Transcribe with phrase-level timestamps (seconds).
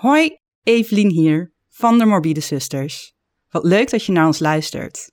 [0.00, 3.14] Hoi, Evelien hier van de Morbide Sisters.
[3.48, 5.12] Wat leuk dat je naar ons luistert.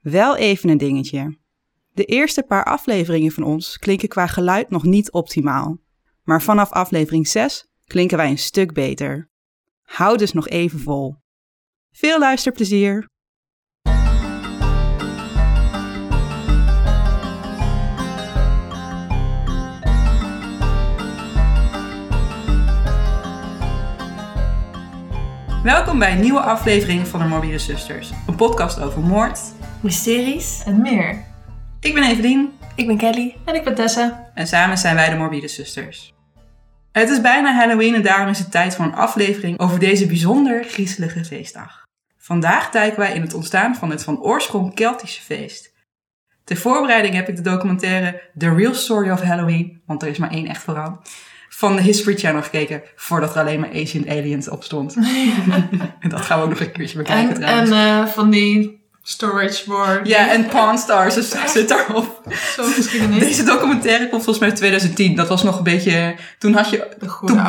[0.00, 1.38] Wel even een dingetje.
[1.92, 5.78] De eerste paar afleveringen van ons klinken qua geluid nog niet optimaal.
[6.22, 9.30] Maar vanaf aflevering 6 klinken wij een stuk beter.
[9.82, 11.14] Hou dus nog even vol.
[11.90, 13.08] Veel luisterplezier!
[25.68, 28.10] Welkom bij een nieuwe aflevering van de Morbide Sisters.
[28.26, 29.40] Een podcast over moord.
[29.80, 30.62] Mysteries.
[30.64, 31.24] En meer.
[31.80, 33.36] Ik ben Evelien Ik ben Kelly.
[33.44, 34.30] En ik ben Tessa.
[34.34, 36.14] en samen zijn wij de Morbide Sisters.
[36.92, 40.64] Het is bijna Halloween en daarom is het tijd voor een aflevering over deze bijzonder
[40.64, 41.84] griezelige feestdag.
[42.18, 45.74] Vandaag duiken wij in het ontstaan van het van oorsprong Keltische feest.
[46.44, 50.30] Ter voorbereiding heb ik de documentaire The Real Story of Halloween, want er is maar
[50.30, 51.02] één echt verhaal,
[51.58, 54.96] van de History Channel gekeken voordat er alleen maar Ancient Aliens op stond.
[56.00, 57.70] en dat gaan we ook nog een keertje bekijken En, trouwens.
[57.70, 60.08] en eh, van die storage board.
[60.08, 62.22] ja, en Pawn Stars dus zit daarop.
[62.56, 63.18] Zo geschiedenis.
[63.18, 65.14] Deze documentaire komt volgens mij uit 2010.
[65.14, 66.16] Dat was nog een beetje...
[66.38, 66.88] Toen had je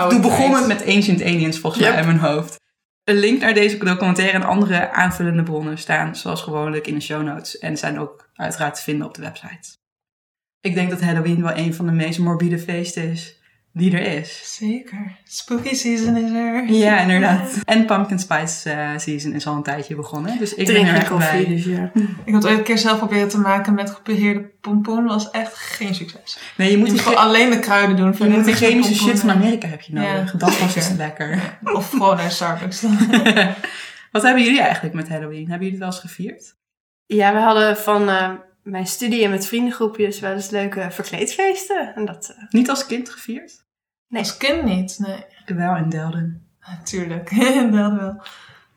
[0.09, 2.59] Toen, begon het met Ancient Aliens volgens mij in mijn hoofd.
[3.03, 7.23] Een link naar deze documentaire en andere aanvullende bronnen staan zoals gewoonlijk in de show
[7.23, 9.77] notes en zijn ook uiteraard te vinden op de website.
[10.61, 13.38] Ik denk dat Halloween wel een van de meest morbide feesten is
[13.73, 14.55] die er is.
[14.57, 15.17] Zeker.
[15.23, 16.69] Spooky season is er.
[16.69, 17.59] Ja, inderdaad.
[17.65, 20.91] En Pumpkin Spice eh, season is al een tijdje begonnen, dus ik ben Drink er
[20.91, 21.55] geen echt koffie, bij.
[21.55, 21.91] dus ja.
[22.25, 25.05] Ik had ooit een keer zelf proberen te maken met gepureerde pompoen.
[25.05, 26.39] was echt geen succes.
[26.57, 28.15] Nee, je moet Je moet gewoon alleen de kruiden doen.
[28.17, 30.31] je moet met chemische shit van Amerika heb je nodig.
[30.31, 31.57] Ja, dat was het lekker.
[31.77, 32.97] Of gewoon naar Starbucks dan.
[34.11, 35.49] Wat hebben jullie eigenlijk met Halloween?
[35.49, 36.55] Hebben jullie het wel eens gevierd?
[37.05, 38.29] Ja, we hadden van eh,
[38.69, 41.95] mijn studie en met vriendengroepjes wel eens leuke verkleedfeesten.
[41.95, 43.63] En dat, eh, Niet als kind gevierd?
[44.07, 44.21] Nee.
[44.21, 44.99] Als kind niet.
[44.99, 45.25] Nee.
[45.45, 46.47] Ik wel in Delden.
[46.67, 47.29] Natuurlijk.
[47.71, 48.21] dat wel.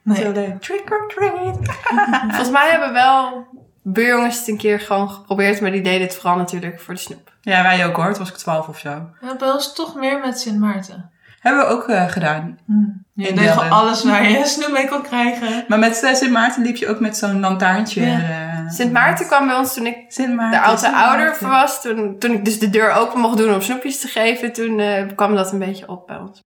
[0.02, 0.16] Nee.
[0.16, 0.60] Zo leuk.
[0.60, 1.58] Trick or treat.
[2.34, 3.46] volgens mij hebben wel
[3.82, 5.60] buurjongens het een keer gewoon geprobeerd.
[5.60, 7.32] Maar die deden het vooral natuurlijk voor de snoep.
[7.40, 8.10] Ja, wij ook hoor.
[8.10, 9.10] Toen was ik 12 of zo.
[9.20, 11.10] Ja, bij ons toch meer met Sint Maarten.
[11.42, 12.58] Hebben we ook eh, gedaan.
[12.66, 12.72] Hm.
[13.14, 13.78] Je In deed gewoon Delden.
[13.78, 15.64] alles waar je snoep mee kon krijgen.
[15.68, 18.06] Maar met eh, Sint Maarten liep je ook met zo'n lantaarntje.
[18.06, 18.20] Ja.
[18.20, 20.60] eh, Sint Maarten kwam bij ons toen ik Sint Maarten.
[20.60, 21.82] de oude Sint ouder was.
[21.82, 24.52] Toen, toen ik dus de deur open mocht doen om snoepjes te geven.
[24.52, 26.40] Toen eh, kwam dat een beetje op bij ons.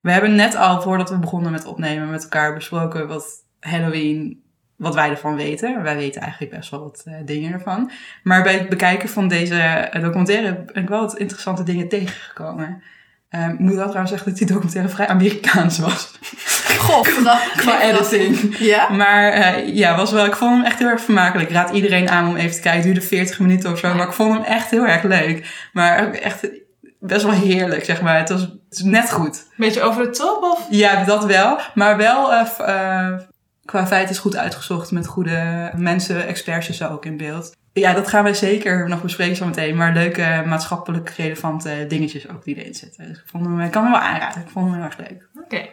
[0.00, 3.24] We hebben net al, voordat we begonnen met opnemen, met elkaar besproken wat
[3.60, 4.42] Halloween,
[4.76, 5.82] wat wij ervan weten.
[5.82, 7.90] Wij weten eigenlijk best wel wat eh, dingen ervan.
[8.22, 12.82] Maar bij het bekijken van deze documentaire ben ik wel wat interessante dingen tegengekomen.
[13.28, 16.10] Eh, ik moet wel trouwens zeggen dat die documentaire vrij Amerikaans was.
[16.78, 18.56] God, dat Qua editing.
[18.58, 18.88] Ja?
[18.88, 21.48] Maar eh, ja, was wel, ik vond hem echt heel erg vermakelijk.
[21.48, 22.80] Ik raad iedereen aan om even te kijken.
[22.80, 23.94] Het duurde 40 minuten of zo.
[23.94, 25.68] Maar ik vond hem echt heel erg leuk.
[25.72, 26.48] Maar ook echt
[27.00, 28.18] best wel heerlijk, zeg maar.
[28.18, 29.46] Het was, het net goed.
[29.56, 30.66] Beetje over de top of?
[30.70, 31.58] Ja, dat wel.
[31.74, 33.14] Maar wel eh,
[33.64, 34.90] qua feit is goed uitgezocht.
[34.90, 37.56] Met goede mensen, experts en zo ook in beeld.
[37.78, 39.76] Ja, dat gaan we zeker nog bespreken zo meteen.
[39.76, 43.08] Maar leuke maatschappelijk relevante dingetjes ook die erin zitten.
[43.08, 44.42] Dus ik, vond hem, ik kan hem wel aanraden.
[44.42, 45.28] Ik vond hem heel erg leuk.
[45.44, 45.68] Oké.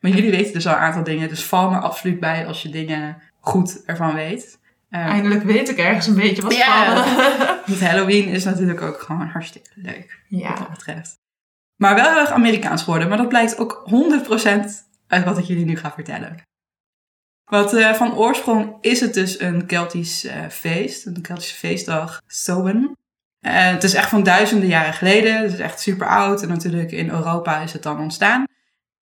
[0.00, 1.28] Maar jullie weten dus al een aantal dingen.
[1.28, 4.58] Dus val me absoluut bij als je dingen goed ervan weet.
[4.90, 7.04] Eh, Eindelijk weet ik ergens een beetje wat Ja.
[7.04, 7.76] van.
[7.88, 10.20] Halloween is natuurlijk ook gewoon hartstikke leuk.
[10.28, 10.54] Wat ja.
[10.54, 11.18] dat betreft.
[11.76, 13.08] Maar wel heel erg Amerikaans geworden.
[13.08, 16.36] Maar dat blijkt ook 100% uit wat ik jullie nu ga vertellen.
[17.44, 21.06] Want eh, van oorsprong is het dus een Keltisch eh, feest.
[21.06, 22.22] Een Keltische feestdag.
[22.26, 22.96] Samhain.
[23.40, 25.42] Eh, het is echt van duizenden jaren geleden.
[25.42, 26.42] Het is echt super oud.
[26.42, 28.44] En natuurlijk in Europa is het dan ontstaan.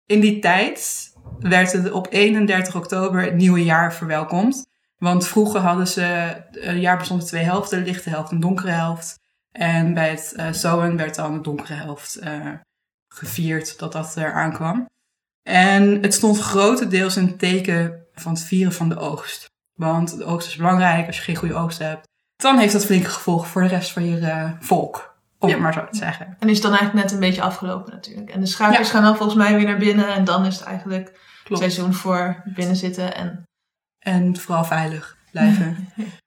[0.06, 4.66] In die tijd werd het op 31 oktober het nieuwe jaar verwelkomd.
[4.96, 9.18] Want vroeger hadden ze, een jaar bestond twee helften, een lichte helft en donkere helft.
[9.52, 10.34] En bij het
[10.64, 12.18] uh, werd dan de donkere helft
[13.08, 14.88] gevierd dat dat er aankwam.
[15.42, 19.48] En het stond grotendeels in teken van het vieren van de oogst.
[19.74, 21.06] Want de oogst is belangrijk.
[21.06, 24.04] Als je geen goede oogst hebt, dan heeft dat flinke gevolgen voor de rest van
[24.04, 25.08] je eh, volk.
[25.38, 25.54] Om Ja.
[25.54, 26.36] het maar zo te zeggen.
[26.38, 28.30] En is dan eigenlijk net een beetje afgelopen natuurlijk.
[28.30, 28.92] En de schaapjes Ja.
[28.92, 30.08] gaan dan volgens mij weer naar binnen.
[30.14, 31.60] En dan is het eigenlijk Klopt.
[31.62, 33.14] seizoen voor binnen zitten.
[33.14, 33.42] En
[33.98, 35.76] En vooral veilig blijven.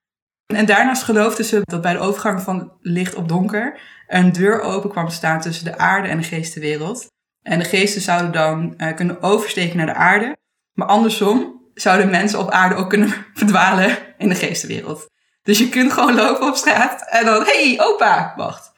[0.46, 4.90] En daarnaast geloofden ze dat bij de overgang van licht op donker een deur open
[4.90, 7.06] kwam te staan tussen de aarde en de geestenwereld.
[7.42, 10.36] En de geesten zouden dan eh, kunnen oversteken naar de aarde.
[10.72, 15.06] Maar andersom zouden mensen op aarde ook kunnen verdwalen in de geestenwereld.
[15.42, 18.72] Dus je kunt gewoon lopen op straat en dan, hey opa, wacht.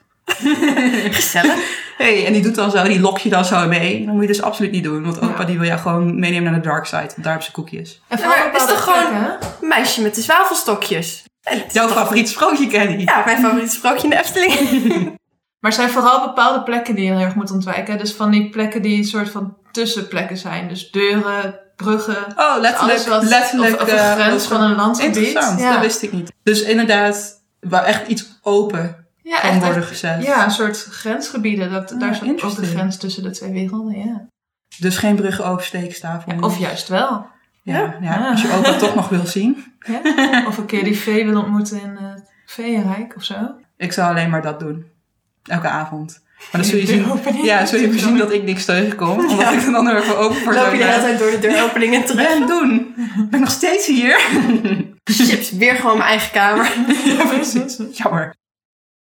[1.11, 1.55] Gezellig.
[1.97, 4.05] Hey, en die doet dan zo, die lok je dan zo mee.
[4.05, 5.45] Dat moet je dus absoluut niet doen, want opa Ja.
[5.45, 6.97] die wil jou gewoon meenemen naar de dark side.
[6.97, 8.01] Want daar hebben ze koekjes.
[8.07, 9.15] En Ja, vooral is toch gewoon-
[9.61, 11.23] Een meisje met de zwavelstokjes.
[11.71, 13.01] Jouw favoriet sprookje, Kenny.
[13.03, 15.03] Ja, mijn favoriete sprookje in de Efteling.
[15.59, 17.97] Maar er zijn vooral bepaalde plekken die je heel erg moet ontwijken.
[17.97, 20.67] Dus van die plekken die een soort van tussenplekken zijn.
[20.67, 22.25] Dus deuren, bruggen.
[22.35, 22.77] Oh, letterlijk.
[22.93, 25.15] Alles wat- letterlijk of- of een eh, grens van een landgebied.
[25.17, 25.71] Interessant, Ja.
[25.71, 26.31] dat wist ik niet.
[26.43, 30.23] Dus inderdaad, waar echt iets open Ja, kan echt, worden gezet.
[30.23, 31.71] ja, een soort grensgebieden.
[31.71, 34.25] Dat, Ah, daar is ook de grens tussen de twee werelden, ja.
[34.79, 36.33] Dus geen bruggen oversteekstafel.
[36.33, 37.27] Ja, Of juist wel.
[37.63, 38.29] Ja, ja, Ja.
[38.29, 39.65] als je opa toch nog wil zien.
[39.87, 40.45] Ja.
[40.47, 43.35] Of een keer die vee wil ontmoeten in het Veenrijk of zo.
[43.77, 44.85] Ik zou alleen maar dat doen.
[45.43, 46.21] Elke avond.
[46.51, 47.05] Maar dan zul je zien,
[47.43, 49.19] ja, zul je zien dat ik niks tegenkom.
[49.19, 49.51] Omdat Ja.
[49.51, 52.05] ik er dan er even open voor Loop je de hele tijd door de deuropeningen
[52.05, 52.27] terug?
[52.27, 52.93] Ben doen.
[53.15, 54.19] Ben ik nog steeds hier?
[55.03, 56.71] Chips, weer gewoon mijn eigen kamer.
[57.05, 57.77] Ja, precies.
[57.91, 58.35] Jammer.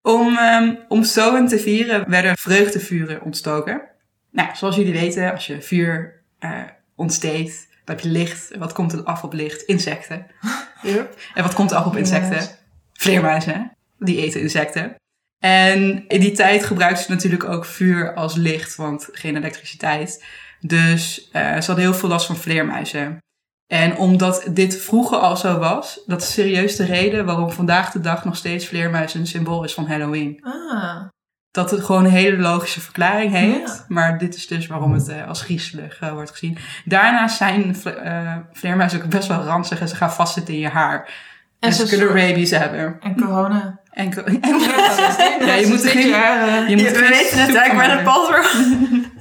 [0.03, 3.83] Om, ehm om Soen te vieren werden vreugdevuren ontstoken.
[4.31, 6.51] Nou, zoals jullie weten, als je vuur eh,
[6.97, 8.51] ontsteekt, dan heb je licht.
[8.51, 9.63] En wat komt er af op licht?
[9.63, 10.27] Insecten.
[10.83, 11.15] Yep.
[11.35, 12.49] En wat komt er af op insecten?
[12.93, 13.77] Vleermuizen.
[13.99, 14.95] Die eten insecten.
[15.39, 20.25] En in die tijd gebruikten ze natuurlijk ook vuur als licht, want geen elektriciteit.
[20.61, 23.19] Dus eh, ze hadden heel veel last van vleermuizen.
[23.67, 28.01] En omdat dit vroeger al zo was, dat is serieus de reden waarom vandaag de
[28.01, 30.41] dag nog steeds vleermuizen een symbool is van Halloween.
[30.43, 31.03] Ah,
[31.51, 33.69] Dat het gewoon een hele logische verklaring heeft.
[33.79, 33.85] Ja.
[33.89, 36.59] Maar dit is dus waarom het eh, als griezelig eh, wordt gezien.
[36.85, 41.11] Daarnaast zijn vle- vleermuizen ook best wel ranzig en ze gaan vastzitten in je haar.
[41.61, 42.97] En, ze ze kunnen rabies hebben.
[43.01, 43.81] En corona.
[43.97, 44.25] En, ko-
[45.47, 46.09] ja, je moet geen...
[46.09, 49.13] jaar, Je moet we weten het, ik van ben een.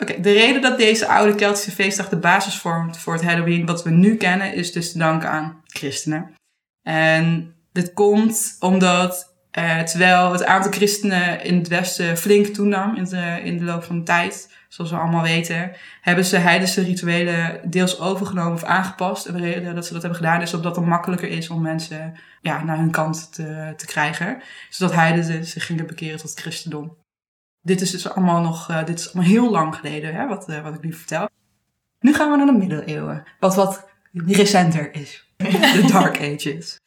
[0.00, 3.82] Oké, de reden dat deze oude Keltische feestdag de basis vormt voor het Halloween wat
[3.82, 6.34] we nu kennen, is dus te danken aan christenen.
[6.82, 13.04] En dit komt omdat eh, terwijl het aantal christenen in het Westen flink toenam in
[13.04, 17.60] de, in de loop van de tijd, zoals we allemaal weten, hebben ze heidense rituelen
[17.64, 19.26] deels overgenomen of aangepast.
[19.26, 22.14] En de reden dat ze dat hebben gedaan is omdat het makkelijker is om mensen
[22.40, 24.42] ja, naar hun kant te, te krijgen.
[24.70, 26.96] Zodat heidenen zich gingen bekeren tot het christendom.
[27.60, 30.62] Dit is dus allemaal nog, eh, dit is allemaal heel lang geleden, hè, wat, eh,
[30.62, 31.28] wat ik nu vertel.
[32.00, 33.22] Nu gaan we naar de middeleeuwen.
[33.40, 35.24] Wat wat recenter is.
[35.36, 36.82] De Dark Ages.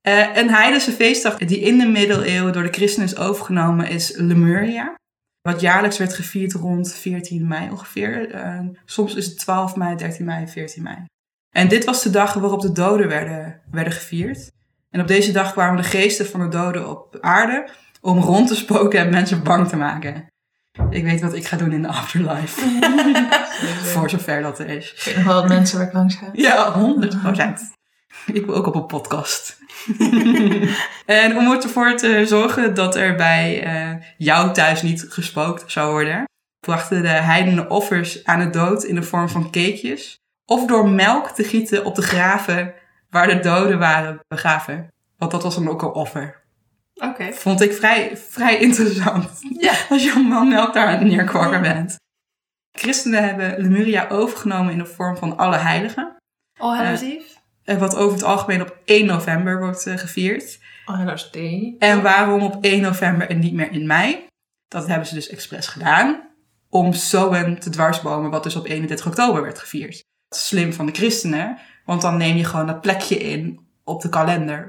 [0.00, 4.94] Eh, een heidense feestdag die in de middeleeuwen door de christenen is overgenomen is Lemuria.
[5.40, 8.30] Wat jaarlijks werd gevierd rond 14 mei ongeveer.
[8.30, 10.96] Eh, soms is het 12 mei, 13 mei, 14 mei.
[11.50, 14.50] En dit was de dag waarop de doden werden, werden gevierd.
[14.90, 17.68] En op deze dag kwamen de geesten van de doden op aarde
[18.00, 20.26] om rond te spoken en mensen bang te maken.
[20.90, 22.60] Ik weet wat ik ga doen in de afterlife.
[23.92, 24.92] Voor zover dat er is.
[24.92, 26.28] Ik weet nog wel wat mensen waar ik langs ga.
[26.32, 27.14] Ja, 100
[28.32, 29.58] Ik wil ook op een podcast.
[31.06, 36.24] en om ervoor te zorgen dat er bij eh, jou thuis niet gespookt zou worden,
[36.60, 40.18] brachten de heidenen offers aan de dood in de vorm van cakejes.
[40.44, 42.74] Of door melk te gieten op de graven
[43.10, 44.88] waar de doden waren begraven.
[45.18, 46.40] Want dat was dan ook een offer.
[46.94, 47.32] Oké.
[47.32, 49.28] Vond ik vrij, vrij interessant.
[49.60, 49.72] Ja.
[49.88, 51.96] Als je allemaal melk daar neerkwakker bent.
[52.72, 56.16] Christenen hebben Lemuria overgenomen in de vorm van alle heiligen.
[56.58, 57.06] All Eve?
[57.06, 57.39] Eh,
[57.78, 60.58] Wat over het algemeen op 1 november wordt eh, gevierd.
[60.86, 61.76] Oh, Hallows Day.
[61.78, 64.26] En waarom op 1 november en niet meer in mei?
[64.68, 66.28] Dat hebben ze dus expres gedaan.
[66.68, 70.04] Om Soen te dwarsbomen, wat dus op 31 oktober werd gevierd.
[70.28, 74.68] Slim van de christenen, want dan neem je gewoon dat plekje in op de kalender.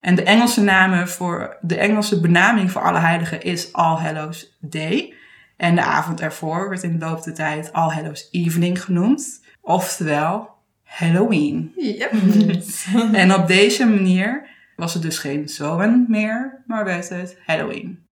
[0.00, 5.14] En de Engelse namen voor de Engelse benaming voor alle heiligen is All Hallows Day.
[5.56, 9.44] En de avond ervoor werd in de loop der tijd All Hallows Evening genoemd.
[9.60, 10.57] Oftewel
[10.88, 11.72] Halloween.
[11.76, 12.12] Yep.
[13.12, 18.06] En op deze manier was het dus geen Zoen meer, maar werd het Halloween.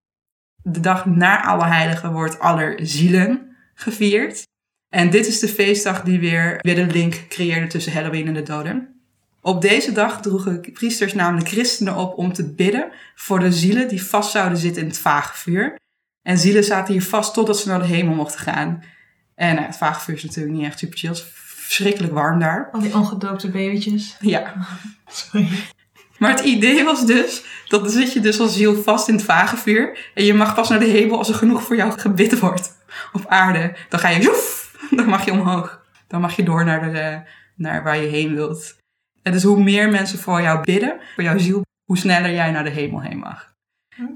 [0.62, 4.42] De dag na alle heiligen wordt Allerzielen gevierd.
[4.88, 8.42] En dit is de feestdag die weer, weer de link creëerde tussen Halloween en de
[8.42, 9.00] doden.
[9.40, 14.02] Op deze dag droegen priesters namelijk christenen op om te bidden voor de zielen die
[14.02, 15.78] vast zouden zitten in het vagevuur.
[16.22, 18.82] En zielen zaten hier vast totdat ze naar de hemel mochten gaan.
[19.34, 21.16] En nou, het vagevuur is natuurlijk niet echt super chill.
[21.66, 22.68] Verschrikkelijk warm daar.
[22.72, 24.16] Al die ongedoopte babytjes.
[24.20, 24.54] Ja,
[25.06, 25.48] Sorry.
[26.18, 29.24] maar het idee was dus, dat dan zit je dus als ziel vast in het
[29.24, 30.10] vagevuur.
[30.14, 32.76] En je mag pas naar de hemel als er genoeg voor jou gebid wordt
[33.12, 33.76] op aarde.
[33.88, 35.84] Dan ga je, joef, dan mag je omhoog.
[36.08, 37.20] Dan mag je door naar, de,
[37.54, 38.76] naar waar je heen wilt.
[39.22, 42.64] En dus hoe meer mensen voor jou bidden, voor jouw ziel, hoe sneller jij naar
[42.64, 43.54] de hemel heen mag.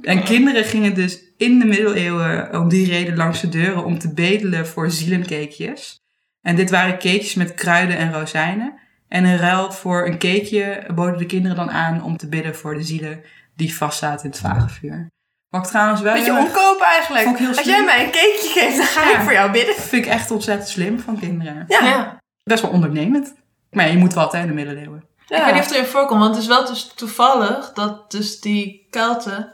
[0.02, 4.14] En kinderen gingen dus in de middeleeuwen om die reden langs de deuren om te
[4.14, 6.00] bedelen voor zielencakejes.
[6.42, 8.78] En dit waren cakejes met kruiden en rozijnen.
[9.09, 12.75] En in ruil voor een cakeje boden de kinderen dan aan om te bidden voor
[12.75, 13.23] de zielen
[13.56, 15.09] die vastzaten in het vagevuur.
[15.49, 17.25] Wat ik trouwens wel Beetje heel erg- onkoop eigenlijk.
[17.25, 19.16] Vond ik heel Als jij mij een cakeje geeft, dan ga Ja.
[19.16, 19.75] ik voor jou bidden.
[19.75, 21.64] vind ik echt ontzettend slim van kinderen.
[21.68, 21.85] Ja.
[21.85, 22.18] Ja.
[22.44, 23.35] Best wel ondernemend.
[23.70, 25.04] Maar ja, je moet wat hè, in de middeleeuwen.
[25.26, 25.37] Ja.
[25.38, 28.40] Ik weet niet of het erin voorkomt, want het is wel dus toevallig dat dus
[28.40, 29.52] die Kelten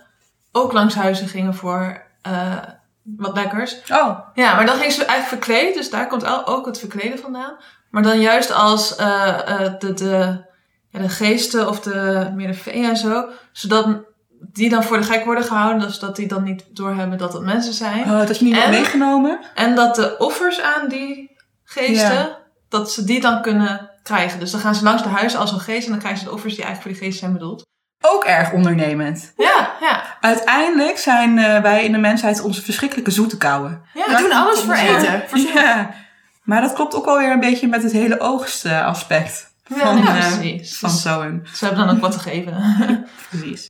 [0.52, 2.56] ook langs huizen gingen voor eh,
[3.16, 3.76] wat lekkers.
[3.92, 7.18] Oh, Ja, maar dan ging ze eigenlijk verkleed, dus daar komt al- ook het verkleden
[7.18, 7.56] vandaan.
[7.90, 10.44] Maar dan juist als eh, eh, de, de,
[10.88, 14.04] ja, de geesten of de, meer de en zo, zodat
[14.52, 17.42] die dan voor de gek worden gehouden, dus dat die dan niet doorhebben dat het
[17.42, 18.00] mensen zijn.
[18.04, 19.40] oh, dat je niet wordt meegenomen?
[19.54, 22.38] En dat de offers aan die geesten, Ja.
[22.68, 24.40] dat ze die dan kunnen krijgen.
[24.40, 26.32] Dus dan gaan ze langs de huizen als een geest en dan krijgen ze de
[26.34, 27.64] offers die eigenlijk voor die geesten zijn bedoeld.
[28.00, 29.32] Ook erg ondernemend.
[29.36, 30.16] Ja, ja.
[30.20, 33.82] Uiteindelijk zijn eh, wij in de mensheid onze verschrikkelijke zoete kouwen.
[33.94, 34.04] ja.
[34.06, 35.22] We doen alles voor eten.
[35.54, 35.90] Ja,
[36.42, 40.78] maar dat klopt ook alweer een beetje met het hele oogstaspect van, ja, eh, precies.
[40.78, 41.46] van Dus zo'n.
[41.54, 42.54] ze hebben dan ook wat te geven.
[43.30, 43.64] Precies.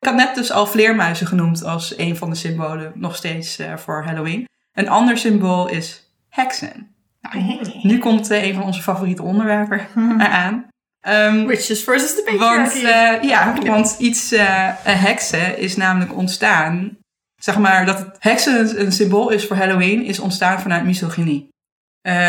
[0.00, 3.76] Ik had net dus al vleermuizen genoemd als een van de symbolen nog steeds eh,
[3.76, 4.48] voor Halloween.
[4.72, 6.94] Een ander symbool is heksen.
[7.20, 9.80] Nou, nu komt een van onze favoriete onderwerpen
[10.20, 10.66] eraan.
[11.00, 12.38] Ehm, Witches versus the want,
[12.72, 12.84] patriarchy.
[12.84, 16.96] eh, ja, want iets een heksen is namelijk ontstaan.
[17.36, 21.48] Zeg maar dat het heksen een, symbool is voor Halloween, is ontstaan vanuit misogynie.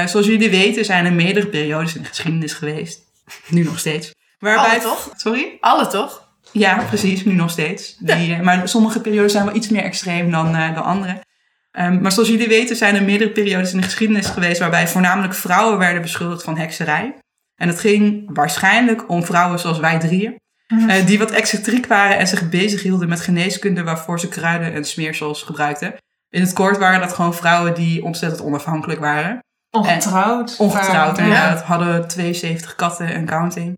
[0.06, 3.00] Zoals jullie weten zijn er meerdere periodes in de geschiedenis geweest.
[3.48, 4.14] Nu nog steeds.
[4.40, 5.12] Waarbij, Alle toch?
[5.16, 5.58] Sorry?
[5.60, 6.28] Alle toch?
[6.52, 7.96] Ja, precies, nu nog steeds.
[8.00, 11.24] Die, maar sommige periodes zijn wel iets meer extreem dan, dan andere.
[11.72, 15.34] Ehm, maar zoals jullie weten zijn er meerdere periodes in de geschiedenis geweest waarbij voornamelijk
[15.34, 17.16] vrouwen werden beschuldigd van hekserij.
[17.60, 20.40] En het ging waarschijnlijk om vrouwen zoals wij drieën,
[20.88, 25.44] eh, die wat excentriek waren en zich bezighielden met geneeskunde waarvoor ze kruiden en smeersels
[25.44, 25.94] gebruikten.
[26.30, 29.44] In het kort waren dat gewoon vrouwen die ontzettend onafhankelijk waren.
[29.72, 30.56] Ongetrouwd.
[30.58, 31.24] Ongetrouwd Ja.
[31.24, 31.62] inderdaad.
[31.62, 33.78] Hadden 72 katten en counting.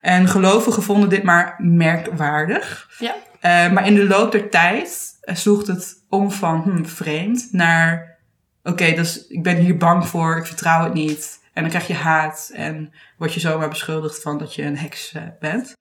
[0.00, 2.88] En gelovigen vonden dit maar merkwaardig.
[2.98, 3.14] Ja.
[3.40, 8.14] Eh, maar in de loop der tijd eh, sloeg het om van hmm, vreemd naar...
[8.62, 11.44] Oké, dus ik ben hier bang voor, ik vertrouw het niet.
[11.56, 15.12] En dan krijg je haat en word je zomaar beschuldigd van dat je een heks
[15.12, 15.72] eh, bent.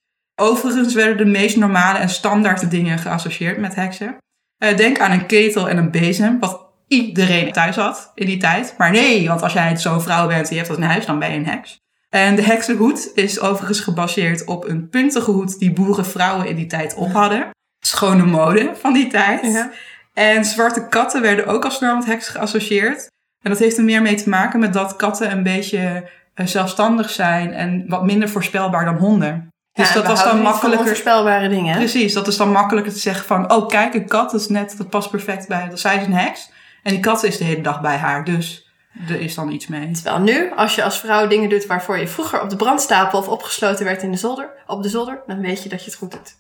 [0.42, 4.18] Overigens werden de meest normale en standaard dingen geassocieerd met heksen.
[4.58, 8.76] Eh, denk aan een ketel en een bezem, wat iedereen thuis had in die tijd.
[8.78, 11.20] Maar nee, want als jij zo'n vrouw bent en je hebt dat in huis, dan
[11.20, 11.78] ben je een heks.
[12.10, 16.94] En de heksenhoed is overigens gebaseerd op een puntige hoed die boerenvrouwen in die tijd
[16.94, 17.50] op hadden.
[17.86, 19.42] Schone mode van die tijd.
[19.42, 19.72] Ja.
[20.14, 23.08] En zwarte katten werden ook als snel met heks geassocieerd.
[23.46, 27.10] En dat heeft er meer mee te maken met dat katten een beetje eh, zelfstandig
[27.10, 29.50] zijn en wat minder voorspelbaar dan honden.
[29.74, 30.80] Dus Ja, dat was dan makkelijker.
[30.80, 31.76] onvoorspelbare dingen.
[31.76, 34.90] Precies, dat is dan makkelijker te zeggen van, oh kijk, een kat is net, dat
[34.90, 36.52] past perfect bij, dat zij is een heks.
[36.84, 38.70] En die kat is de hele dag bij haar, dus
[39.08, 39.92] er is dan iets mee.
[39.92, 43.28] Terwijl nu, als je als vrouw dingen doet waarvoor je vroeger op de brandstapel of
[43.28, 46.12] opgesloten werd in de zolder, op de zolder, dan weet je dat je het goed
[46.12, 46.36] doet.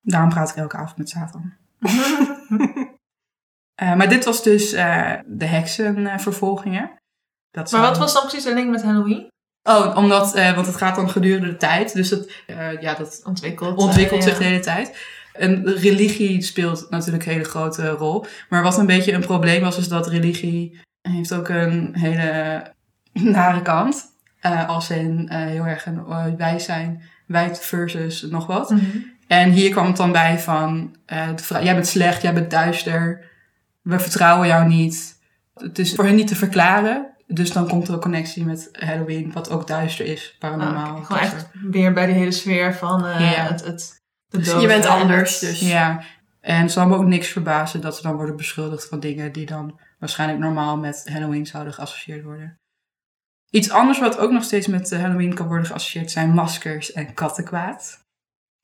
[0.00, 1.52] Daarom praat ik elke avond met Satan.
[3.80, 6.90] Eh, maar dit was dus eh, de heksenvervolgingen.
[7.50, 9.28] Dat Maar wat was dan precies de link met Halloween?
[9.62, 11.94] Oh, omdat, eh, want het gaat dan gedurende de tijd.
[11.94, 14.38] Dus het, eh, ja, dat ontwikkelt eh, zich ja.
[14.38, 14.96] de hele tijd.
[15.32, 18.24] En religie speelt natuurlijk een hele grote rol.
[18.48, 22.62] Maar wat een beetje een probleem was, is dat religie heeft ook een hele
[23.12, 24.08] nare kant.
[24.66, 28.70] Als in eh, heel erg een wij zijn, wij versus nog wat.
[28.70, 28.82] Mhm.
[29.26, 33.29] En hier kwam het dan bij van, de jij bent slecht, jij bent duister,
[33.82, 35.18] we vertrouwen jou niet.
[35.54, 37.14] Het is voor hen niet te verklaren.
[37.26, 40.96] Dus dan komt er een connectie met Halloween, wat ook duister is, Ah, paranormaal.
[40.96, 41.04] oké.
[41.04, 44.84] Gewoon echt weer bij die hele sfeer van eh, het, het, de Dus je bent
[44.84, 45.60] en anders, dus.
[45.60, 46.02] Ja,
[46.40, 49.46] en het zal me ook niks verbazen dat ze dan worden beschuldigd van dingen die
[49.46, 52.58] dan waarschijnlijk normaal met Halloween zouden geassocieerd worden.
[53.50, 57.14] Iets anders wat ook nog steeds met eh, Halloween kan worden geassocieerd zijn maskers en
[57.14, 57.98] kattenkwaad.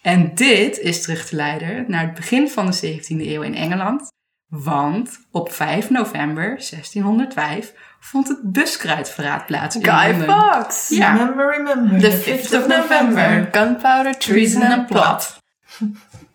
[0.03, 4.13] En dit is terug te leiden naar het begin van de 17e eeuw in Engeland.
[4.49, 10.29] Want op 5 november 1605 vond het buskruidverraad plaats in Guy Londen.
[10.29, 10.89] Fawkes.
[10.89, 11.13] Ja.
[11.13, 12.01] Remember, remember.
[12.11, 13.49] The 5th of November.
[13.53, 15.39] Gunpowder, treason and plot.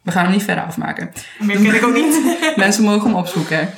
[0.01, 1.11] We gaan hem niet verder afmaken.
[1.39, 2.37] Meer ken ik ook niet.
[2.55, 3.69] Mensen mogen hem opzoeken.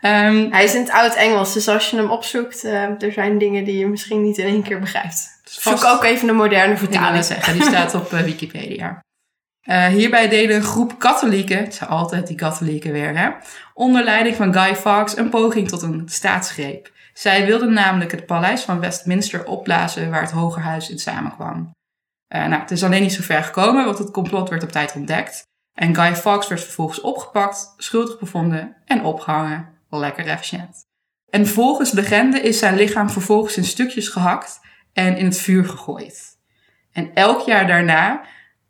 [0.00, 3.64] Ehm, Hij is in het oud-Engels, dus als je hem opzoekt, eh, er zijn dingen
[3.64, 5.40] die je misschien niet in één keer begrijpt.
[5.44, 7.24] vast- Zoek ook even een moderne vertaling.
[7.24, 9.04] zeggen, die staat op eh, Wikipedia.
[9.66, 13.30] Eh, hierbij deden een groep katholieken, het zijn altijd die katholieken weer, hè,
[13.74, 16.92] onder leiding van Guy Fawkes een poging tot een staatsgreep.
[17.12, 21.70] Zij wilden namelijk het paleis van Westminster opblazen waar het Hogerhuis in samenkwam.
[22.26, 24.94] Eh, nou, het is alleen niet zo ver gekomen, want het complot werd op tijd
[24.94, 25.42] ontdekt.
[25.74, 29.74] En Guy Fawkes werd vervolgens opgepakt, schuldig bevonden en opgehangen.
[29.90, 30.84] Lekker efficiënt.
[31.30, 34.60] En volgens legende is zijn lichaam vervolgens in stukjes gehakt
[34.92, 36.38] en in het vuur gegooid.
[36.92, 38.24] En elk jaar daarna,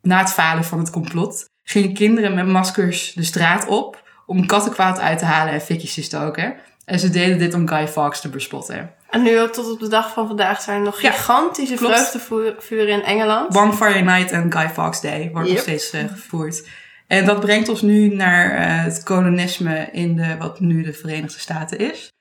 [0.07, 4.99] na het falen van het complot, gingen kinderen met maskers de straat op om kattenkwaad
[4.99, 6.55] uit te halen en fikjes te stoken.
[6.85, 8.95] En ze deden dit om Guy Fawkes te bespotten.
[9.11, 11.95] En nu tot op de dag van vandaag zijn er nog Ja, gigantische klopt.
[12.19, 13.53] vreugdevuren in Engeland.
[13.53, 16.69] Bonfire Night en Guy Fawkes Day wordt nog steeds eh, gevoerd.
[17.07, 21.39] En dat brengt ons nu naar eh, het kolonisme in de, wat nu de Verenigde
[21.39, 22.13] Staten is.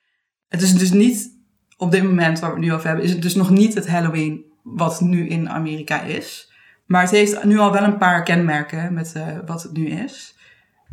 [0.48, 1.30] Het is dus niet,
[1.76, 3.88] op dit moment waar we het nu over hebben, is het dus nog niet het
[3.88, 6.52] Halloween wat nu in Amerika is.
[6.86, 10.34] Maar het heeft nu al wel een paar kenmerken met eh, wat het nu is.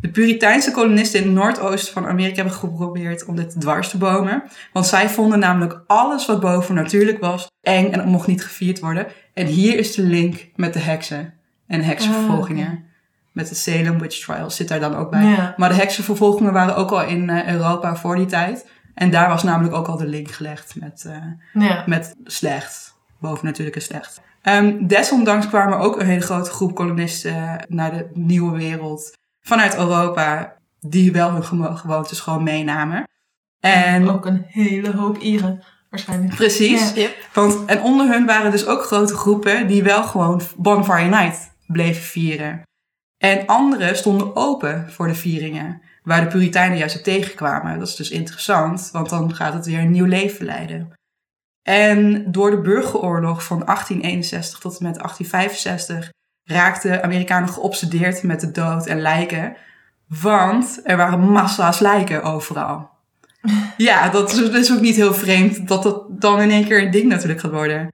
[0.00, 4.42] De Puriteinse kolonisten in het noordoosten van Amerika hebben geprobeerd om dit dwars te bomen.
[4.72, 9.06] Want zij vonden namelijk alles wat bovennatuurlijk was eng en mocht niet gevierd worden.
[9.34, 11.34] En hier is de link met de heksen
[11.66, 12.84] en heksenvervolgingen.
[13.32, 15.24] Met de Salem Witch Trials zit daar dan ook bij.
[15.24, 15.54] Ja.
[15.56, 18.68] Maar de heksenvervolgingen waren ook al in eh, Europa voor die tijd.
[18.94, 21.82] En daar was namelijk ook al de link gelegd met, eh, Ja.
[21.86, 24.20] met slecht, bovennatuurlijke slecht.
[24.44, 30.56] Ehm, desondanks kwamen ook een hele grote groep kolonisten naar de nieuwe wereld vanuit Europa,
[30.80, 33.04] die wel hun gewoontes gewoon meenamen.
[33.60, 36.34] En ook een hele hoop Ieren, waarschijnlijk.
[36.34, 37.00] precies, Ja.
[37.00, 37.28] Yep.
[37.32, 42.02] want, en onder hun waren dus ook grote groepen die wel gewoon Bonfire Night bleven
[42.02, 42.62] vieren.
[43.18, 47.78] En anderen stonden open voor de vieringen, waar de Puritijnen juist op tegenkwamen.
[47.78, 50.92] Dat is dus interessant, want dan gaat het weer een nieuw leven leiden.
[51.64, 56.12] En door de burgeroorlog van 1861 tot en met 1865
[56.44, 59.56] raakten Amerikanen geobsedeerd met de dood en lijken.
[60.06, 62.88] Want er waren massa's lijken overal.
[63.76, 66.82] Ja, dat is, dat is ook niet heel vreemd dat dat dan in één keer
[66.82, 67.88] een ding natuurlijk gaat worden.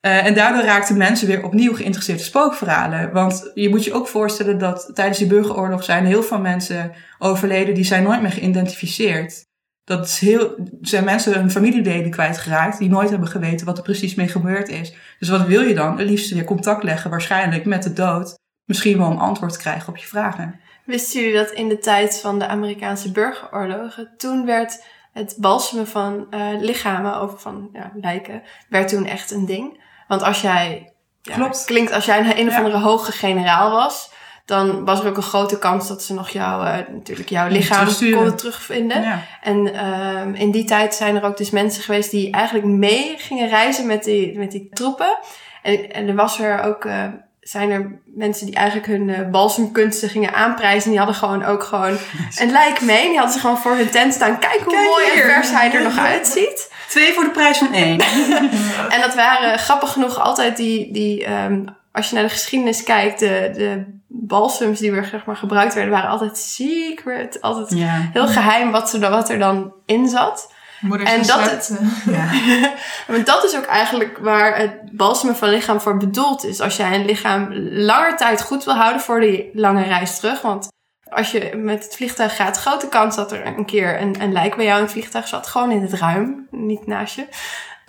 [0.00, 3.12] Eh, en daardoor raakten mensen weer opnieuw geïnteresseerd in spookverhalen.
[3.12, 7.74] Want je moet je ook voorstellen dat tijdens die burgeroorlog zijn heel veel mensen overleden
[7.74, 9.44] die zijn nooit meer geïdentificeerd.
[9.84, 14.14] Dat is heel, zijn mensen hun familieleden kwijtgeraakt die nooit hebben geweten wat er precies
[14.14, 14.94] mee gebeurd is.
[15.18, 15.98] Dus wat wil je dan?
[15.98, 18.38] Het liefst weer contact leggen, waarschijnlijk met de dood.
[18.64, 20.60] Misschien wel een antwoord krijgen op je vragen.
[20.84, 26.26] Wisten jullie dat in de tijd van de Amerikaanse burgeroorlogen, toen werd het balsemen van
[26.30, 29.82] eh, lichamen, of van ja, lijken, werd toen echt een ding?
[30.08, 31.64] Want als jij, ja, Klopt.
[31.64, 32.58] klinkt als jij een, een of Ja.
[32.58, 34.10] andere hoge generaal was,
[34.44, 37.86] dan was er ook een grote kans dat ze nog jouw, eh, natuurlijk jouw lichaam
[37.86, 39.02] konden terugvinden.
[39.02, 39.22] Ja.
[39.42, 43.48] En ehm, in die tijd zijn er ook dus mensen geweest die eigenlijk mee gingen
[43.48, 45.18] reizen met die, met die troepen.
[45.62, 47.04] En, en er was er ook, eh,
[47.40, 50.84] zijn er mensen die eigenlijk hun eh, balsemkunsten gingen aanprijzen.
[50.84, 51.96] En die hadden gewoon ook gewoon
[52.38, 53.08] een lijk mee.
[53.08, 54.38] Die hadden ze gewoon voor hun tent staan.
[54.38, 56.72] Kijk hoe Kijk mooi en vers hij er nog uitziet.
[56.88, 58.00] Twee voor de prijs van één.
[58.94, 63.18] En dat waren grappig genoeg altijd die, die ehm, als je naar de geschiedenis kijkt,
[63.18, 63.84] de, de
[64.20, 67.40] balsems die weer zeg maar, gebruikt werden, waren altijd secret.
[67.40, 68.08] Altijd ja.
[68.12, 70.52] heel geheim wat, ze, wat er dan in zat.
[70.80, 72.30] Moeders En dat eh, ja.
[73.08, 76.60] Maar dat is ook eigenlijk waar het balsemen van lichaam voor bedoeld is.
[76.60, 80.40] Als jij een lichaam langer tijd goed wil houden voor die lange reis terug.
[80.40, 80.68] Want
[81.10, 84.56] als je met het vliegtuig gaat, grote kans dat er een keer een, een lijk
[84.56, 85.46] bij jou in het vliegtuig zat.
[85.46, 87.26] Gewoon in het ruim, niet naast je.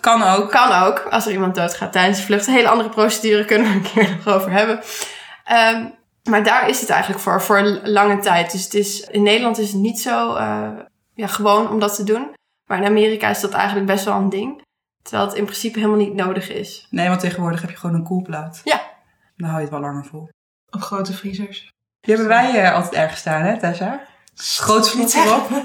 [0.00, 0.50] Kan ook.
[0.50, 2.46] Kan ook, als er iemand doodgaat tijdens de vlucht.
[2.46, 4.80] Een hele andere procedure kunnen we een keer nog over hebben.
[5.44, 5.84] Ehm,
[6.28, 8.52] maar daar is het eigenlijk voor, voor een lange tijd.
[8.52, 10.68] Dus het is, in Nederland is het niet zo eh,
[11.14, 12.34] ja, gewoon om dat te doen.
[12.64, 14.62] Maar in Amerika is dat eigenlijk best wel een ding.
[15.02, 16.86] Terwijl het in principe helemaal niet nodig is.
[16.90, 18.60] Nee, want tegenwoordig heb je gewoon een koelplaat.
[18.64, 18.80] Ja.
[19.36, 20.28] Dan hou je het wel langer vol.
[20.70, 21.70] Op grote vriezers.
[22.00, 24.06] Die hebben wij eh, altijd ergens staan, hè, Tessa?
[24.34, 25.48] Groot erop.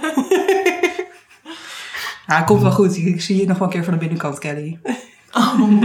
[2.28, 2.98] Ja, het komt wel goed.
[2.98, 4.80] Ik, ik zie je nog wel een keer van de binnenkant, Kelly.
[5.32, 5.82] Oh.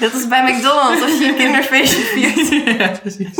[0.00, 2.48] Dat is bij McDonald's als je een kinderfeestje viert.
[2.78, 3.36] ja, precies.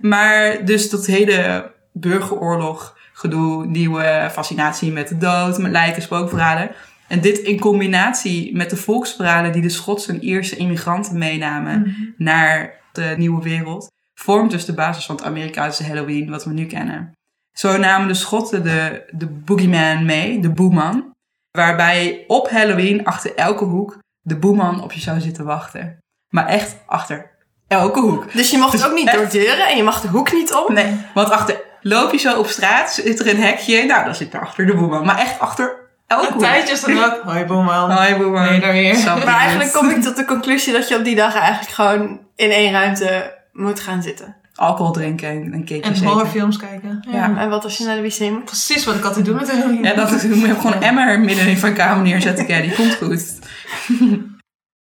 [0.00, 6.70] maar dus dat hele burgeroorlog gedoe, nieuwe fascinatie met de dood, met lijken, spookverhalen.
[7.08, 12.74] En dit in combinatie met de volksverhalen die de Schotse en Ierse immigranten meenamen naar
[12.92, 17.12] de nieuwe wereld, vormt dus de basis van het Amerikaanse Halloween wat we nu kennen.
[17.52, 21.09] Zo namen de Schotten de, de boogeyman mee, de boeman,
[21.50, 25.98] waarbij op Halloween achter elke hoek de boeman op je zou zitten wachten.
[26.28, 27.30] Maar echt achter
[27.68, 28.32] elke hoek.
[28.32, 30.52] Dus je mocht Dus ook niet echt- door deuren en je mag de hoek niet
[30.54, 30.74] om.
[30.74, 34.34] Nee, want achter loop je zo op straat, zit er een hekje, nou dan zit
[34.34, 35.04] er achter de boeman.
[35.04, 36.42] Maar echt achter elke Een hoek.
[36.42, 37.20] tijdje is dan ook.
[37.32, 37.90] Hoi boeman.
[37.90, 38.54] Hoi boeman.
[38.54, 39.04] Je daar weer?
[39.04, 42.50] Maar eigenlijk kom ik tot de conclusie dat je op die dag eigenlijk gewoon in
[42.50, 44.36] één ruimte moet gaan zitten.
[44.60, 47.06] Alcohol drinken en een cake En horrorfilms kijken.
[47.10, 47.38] Ja.
[47.38, 48.44] En wat als je naar de wc moet?
[48.44, 49.82] Precies wat ik altijd doe met Halloween.
[49.82, 52.74] Ja, dat is, je moet gewoon een emmer midden in van kamer neerzetten, Kelly.
[52.74, 53.38] Komt goed.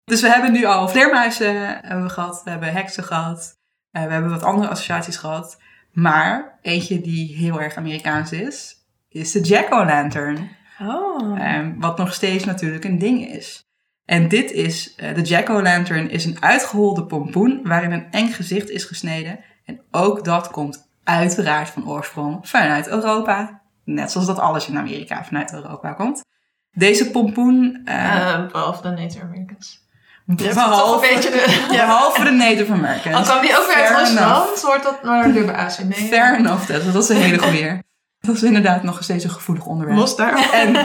[0.05, 2.41] dus we hebben nu al vleermuizen hebben we gehad.
[2.45, 3.57] We hebben heksen gehad.
[3.91, 5.59] eh, we hebben wat andere associaties gehad.
[5.93, 8.75] Maar eentje die heel erg Amerikaans is,
[9.09, 10.49] is de jack-o'-lantern.
[10.83, 11.41] Oh.
[11.41, 13.63] Ehm, wat nog steeds natuurlijk een ding is.
[14.05, 18.85] En dit is, eh, de jack-o'-lantern is een uitgeholde pompoen waarin een eng gezicht is
[18.85, 19.39] gesneden.
[19.69, 23.61] En ook dat komt uiteraard van oorsprong vanuit Europa.
[23.85, 26.25] Net zoals dat alles in Amerika vanuit Europa komt.
[26.71, 29.87] Deze pompoen, eh, Eh, behalve de Native Americans.
[30.27, 31.67] Behalve, een beetje de...
[31.77, 33.17] behalve de Native Americans.
[33.17, 35.79] Al kwam die ook weer uit Rusland, hoort dat naar de AC.
[35.79, 36.09] Nee.
[36.13, 37.83] Fair enough, dat, dat is een hele goeie.
[38.19, 39.99] Dat is inderdaad nog steeds een gevoelig onderwerp.
[39.99, 40.53] Los daar.
[40.53, 40.77] En,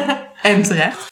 [0.41, 1.11] en terecht.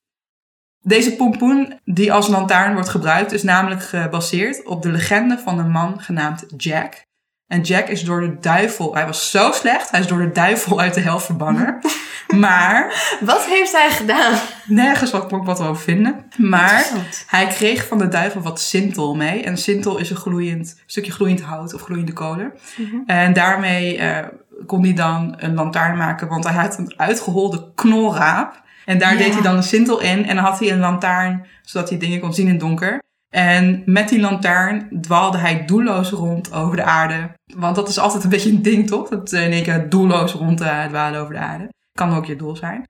[0.80, 5.72] Deze pompoen die als lantaarn wordt gebruikt is namelijk gebaseerd op de legende van een
[5.72, 7.10] man genaamd Jack.
[7.52, 10.80] En Jack is door de duivel, hij was zo slecht, hij is door de duivel
[10.80, 11.80] uit de hel verbannen.
[12.28, 14.34] Maar, Wat heeft hij gedaan?
[14.66, 16.26] nergens wat, wat we over vinden.
[16.38, 16.88] Maar
[17.28, 19.44] hij kreeg van de duivel wat sintel mee.
[19.44, 22.54] En sintel is een gloeiend, stukje gloeiend hout of gloeiende kolen.
[22.78, 22.96] Mhm.
[23.06, 24.28] En daarmee eh,
[24.66, 28.62] kon hij dan een lantaarn maken, want hij had een uitgeholde knolraap.
[28.86, 29.18] En daar Ja.
[29.18, 32.20] deed hij dan een sintel in en dan had hij een lantaarn, zodat hij dingen
[32.20, 33.00] kon zien in het donker.
[33.32, 37.30] En met die lantaarn dwaalde hij doelloos rond over de aarde.
[37.56, 39.10] Want dat is altijd een beetje een ding, toch?
[39.10, 41.70] Dat eh, in één keer doelloos rond eh, dwalen over de aarde.
[41.94, 42.84] Kan ook je doel zijn.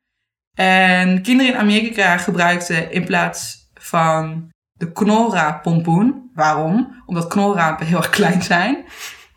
[0.55, 6.29] En kinderen in Amerika gebruikten in plaats van de knolraap-pompoen.
[6.33, 7.01] Waarom?
[7.05, 8.85] Omdat knolrapen heel erg klein zijn.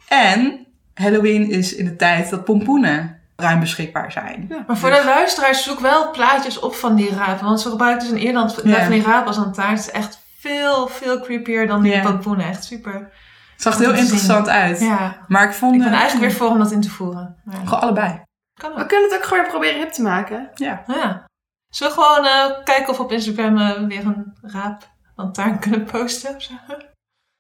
[0.08, 4.52] En Halloween is in de tijd dat pompoenen ruim beschikbaar zijn.
[4.66, 7.44] Maar voor de luisteraars zoek wel plaatjes op van die rapen.
[7.44, 8.82] Want ze gebruiken dus in Ierland Ja.
[8.82, 9.70] van die rapen als lantaarn.
[9.70, 12.02] Het is echt veel, veel creepier dan die Ja.
[12.02, 12.46] pompoenen.
[12.46, 12.92] Echt super.
[12.94, 13.98] Het zag er heel zien.
[14.00, 14.80] interessant uit.
[14.80, 15.16] Ja.
[15.28, 15.74] Maar ik vond...
[15.74, 17.36] Ik ben eigenlijk weer voor om dat in te voeren.
[17.44, 18.22] Maar Gewoon allebei.
[18.60, 20.50] kan We kunnen het ook gewoon weer proberen hip te maken.
[20.54, 20.82] Ja.
[20.86, 21.24] Ja.
[21.68, 25.84] Zullen we gewoon eh, kijken of we op Instagram eh, weer een raap lantaarn kunnen
[25.84, 26.34] posten?
[26.36, 26.52] of zo?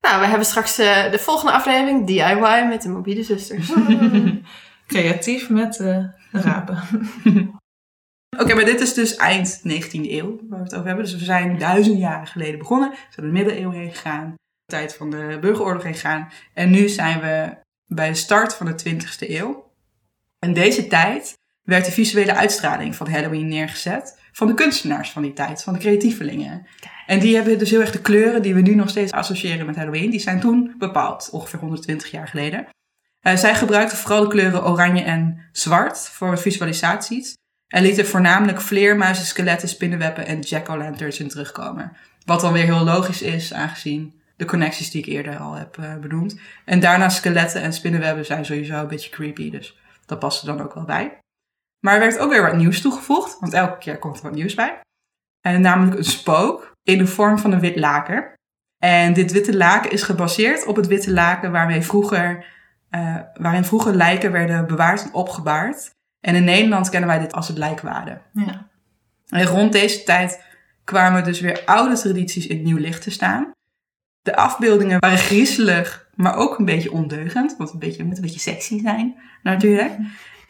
[0.00, 3.72] Nou, we hebben straks eh, de volgende aflevering DIY met de mobiele zusters.
[4.86, 5.86] Creatief met eh,
[6.32, 6.78] de rapen.
[8.38, 11.04] Oké, maar dit is dus eind 19e eeuw waar we het over hebben.
[11.04, 12.90] Dus we zijn duizend jaren geleden begonnen.
[12.90, 14.34] We zijn de middeleeuwen heen gegaan.
[14.64, 16.28] De tijd van de burgeroorlog heen gegaan.
[16.54, 19.72] En nu zijn we bij de start van de 20e eeuw.
[20.38, 25.32] In deze tijd werd de visuele uitstraling van Halloween neergezet van de kunstenaars van die
[25.32, 26.66] tijd, van de creatievelingen.
[27.06, 29.76] En die hebben dus heel erg de kleuren die we nu nog steeds associëren met
[29.76, 32.66] Halloween, die zijn toen bepaald, ongeveer 120 jaar geleden.
[33.20, 37.34] Eh, zij gebruikten vooral de kleuren oranje en zwart voor visualisaties.
[37.74, 41.96] En lieten voornamelijk vleermuizen, skeletten, spinnenwebben en jack-o'-lanterns in terugkomen.
[42.24, 45.96] Wat dan weer heel logisch is, aangezien de connecties die ik eerder al heb eh,
[45.96, 46.38] benoemd.
[46.64, 50.64] En daarna skeletten en spinnenwebben zijn sowieso een beetje creepy, dus dat past er dan
[50.64, 51.18] ook wel bij.
[51.80, 54.54] Maar er werd ook weer wat nieuws toegevoegd, want elke keer komt er wat nieuws
[54.54, 54.80] bij.
[55.40, 58.32] En namelijk een spook in de vorm van een wit laken.
[58.78, 62.46] En dit witte laken is gebaseerd op het witte laken waarmee vroeger,
[62.90, 65.93] eh, waarin vroeger lijken werden bewaard en opgebaard.
[66.24, 67.58] En in Nederland kennen wij dit als het.
[68.32, 68.68] Ja.
[69.28, 70.42] En rond deze tijd
[70.84, 73.52] kwamen dus weer oude tradities in nieuw licht te staan.
[74.22, 77.54] De afbeeldingen waren griezelig, maar ook een beetje ondeugend.
[77.58, 79.92] Want een beetje, moet een beetje sexy zijn, natuurlijk.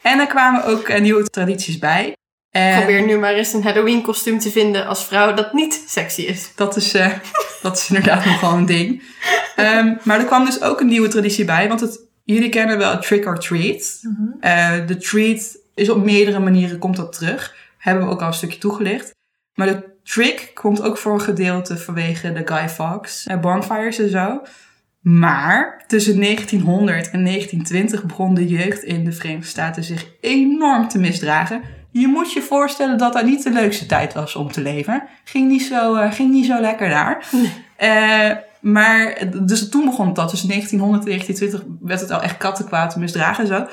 [0.02, 2.16] En er kwamen ook eh, nieuwe tradities bij.
[2.50, 6.22] En Probeer nu maar eens een Halloween kostuum te vinden als vrouw dat niet sexy
[6.22, 6.52] is.
[6.54, 7.12] dat is, eh,
[7.62, 9.02] dat is inderdaad nog wel een ding.
[9.56, 11.68] Ehm, maar er kwam dus ook een nieuwe traditie bij.
[11.68, 13.98] Want het, jullie kennen wel trick or treat.
[14.02, 14.40] Mhm.
[14.40, 17.54] Eh, de treat is op meerdere manieren komt dat terug.
[17.78, 19.14] Hebben we ook al een stukje toegelicht.
[19.54, 24.08] Maar de trick komt ook voor een gedeelte vanwege de Guy Fawkes eh, bonfires en
[24.08, 24.42] zo.
[25.00, 30.98] Maar tussen 1900 en 1920 begon de jeugd in de Verenigde Staten zich enorm te
[30.98, 31.62] misdragen.
[31.90, 35.02] Je moet je voorstellen dat dat niet de leukste tijd was om te leven.
[35.24, 37.28] Ging niet zo, eh, ging niet zo lekker daar.
[37.76, 40.28] Eh, maar dus toen begon dat.
[40.28, 43.66] Tussen 1900 en 1920 werd het al echt kattenkwaad misdragen en zo.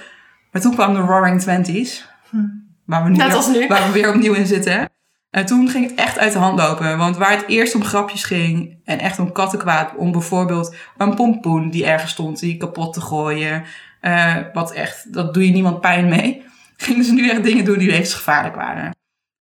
[0.51, 2.07] Maar toen kwam de Roaring Twenties.
[2.29, 2.37] Hm.
[2.85, 3.67] Waar we, nu Net weer, als nu.
[3.67, 4.89] waar we weer opnieuw in zitten.
[5.29, 6.97] En toen ging het echt uit de hand lopen.
[6.97, 11.69] Want waar het eerst om grapjes ging en echt om kattenkwaad, om bijvoorbeeld een pompoen
[11.69, 13.63] die ergens stond, die kapot te gooien.
[14.01, 16.43] eh, wat echt, dat doe je niemand pijn mee.
[16.77, 18.95] Gingen ze nu echt dingen doen die levensgevaarlijk waren.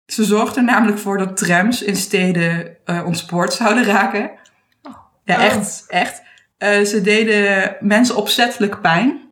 [0.05, 4.31] Ze zorgden er namelijk voor dat trams in steden eh ontspoord zouden raken.
[5.23, 5.43] Ja, Oh.
[5.43, 6.21] echt, echt.
[6.57, 9.24] Eh, ze deden mensen opzettelijk pijn.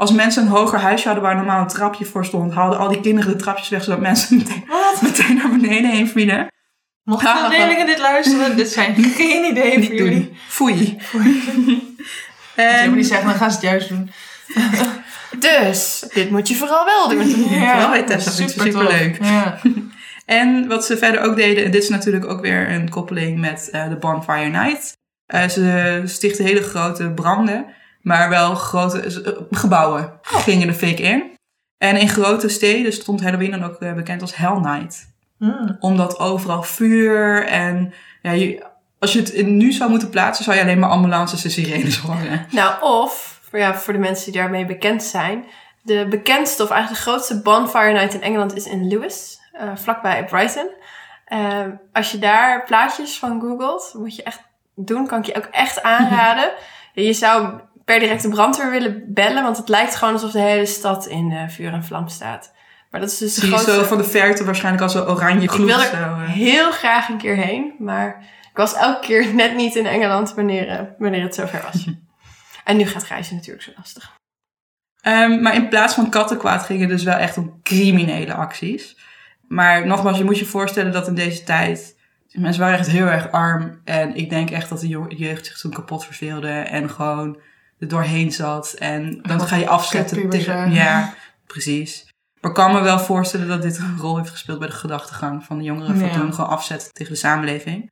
[0.00, 3.00] Als mensen een hoger huisje hadden waar normaal een trapje voor stond, haalden al die
[3.00, 5.02] kinderen de trapjes weg, zodat mensen meteen, Wat?
[5.02, 6.46] meteen naar beneden heen vielen.
[7.02, 10.20] Mochten de leerlingen dit luisteren, dit zijn geen ideeën voor jullie.
[10.20, 10.36] doen.
[10.48, 10.98] Foei.
[12.56, 14.10] Je En, moet niet zeggen, dan gaan ze het juist doen.
[15.38, 17.48] Dus, dit moet je vooral wel doen.
[17.48, 19.18] wel dat vind ik superleuk.
[19.22, 19.58] Ja.
[20.26, 23.68] en wat ze verder ook deden, en dit is natuurlijk ook weer een koppeling met
[23.70, 24.96] eh, de Bonfire Night.
[25.26, 27.66] Eh, ze stichten hele grote branden,
[28.02, 31.38] maar wel grote eh, gebouwen gingen er fake in.
[31.78, 35.08] En in grote steden stond Halloween dan ook eh, bekend als Hell Night.
[35.38, 35.76] Mm.
[35.80, 38.66] Omdat overal vuur en ja, je,
[38.98, 41.98] als je het in nu zou moeten plaatsen, zou je alleen maar ambulances en sirenes
[42.06, 42.46] horen.
[42.50, 45.44] Nou, of, voor, ja, voor de mensen die daarmee bekend zijn,
[45.82, 50.24] de bekendste of eigenlijk de grootste bonfire night in Engeland is in Lewis, eh, vlakbij
[50.24, 50.70] Brighton.
[51.92, 54.40] Als je daar plaatjes van googelt, moet je echt
[54.74, 55.06] doen.
[55.06, 56.52] Kan ik je ook echt aanraden.
[56.94, 60.66] Je zou per direct de brandweer willen bellen, want het lijkt gewoon alsof de hele
[60.66, 62.52] stad in uh, vuur en vlam staat.
[62.90, 63.80] Maar dat is dus de Zie je grootste...
[63.80, 65.66] zo van de verte waarschijnlijk als een oranje Ik gloed.
[65.66, 66.28] wil zo, er eh.
[66.28, 70.68] heel graag een keer heen, maar ik was elke keer net niet in Engeland wanneer,
[70.68, 71.86] eh, wanneer het zover was.
[72.64, 74.12] en nu gaat reizen natuurlijk zo lastig.
[75.00, 78.96] Ehm, maar in plaats van kattenkwaad ging het dus wel echt om criminele acties.
[79.48, 81.98] Maar nogmaals, je moet je voorstellen dat in deze tijd...
[82.30, 83.80] Mensen waren echt heel erg arm.
[83.84, 86.50] En ik denk echt dat de jeugd zich toen kapot verveelde.
[86.50, 87.40] En gewoon
[87.80, 88.72] er doorheen zat.
[88.72, 90.72] En dan ga je afzetten tegen...
[90.72, 91.14] Ja,
[91.46, 92.08] precies.
[92.40, 95.44] Maar ik kan me wel voorstellen dat dit een rol heeft gespeeld bij de gedachtegang
[95.44, 96.14] van de jongeren van Ja.
[96.14, 96.34] toen.
[96.34, 97.90] Gewoon afzetten tegen de samenleving.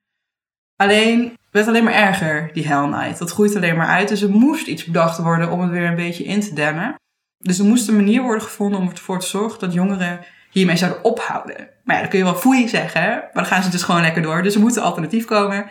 [0.76, 3.18] Alleen, het werd alleen maar erger, die Hell Night.
[3.18, 4.08] Dat groeit alleen maar uit.
[4.08, 6.94] Dus er moest iets bedacht worden om het weer een beetje in te demmen.
[7.38, 10.20] Dus er moest een manier worden gevonden om ervoor te zorgen dat jongeren
[10.50, 11.68] hiermee zouden ophouden.
[11.84, 14.22] Maar ja, dan kun je wel foei zeggen, maar dan gaan ze dus gewoon lekker
[14.22, 14.42] door.
[14.42, 15.66] Dus er moet een alternatief komen.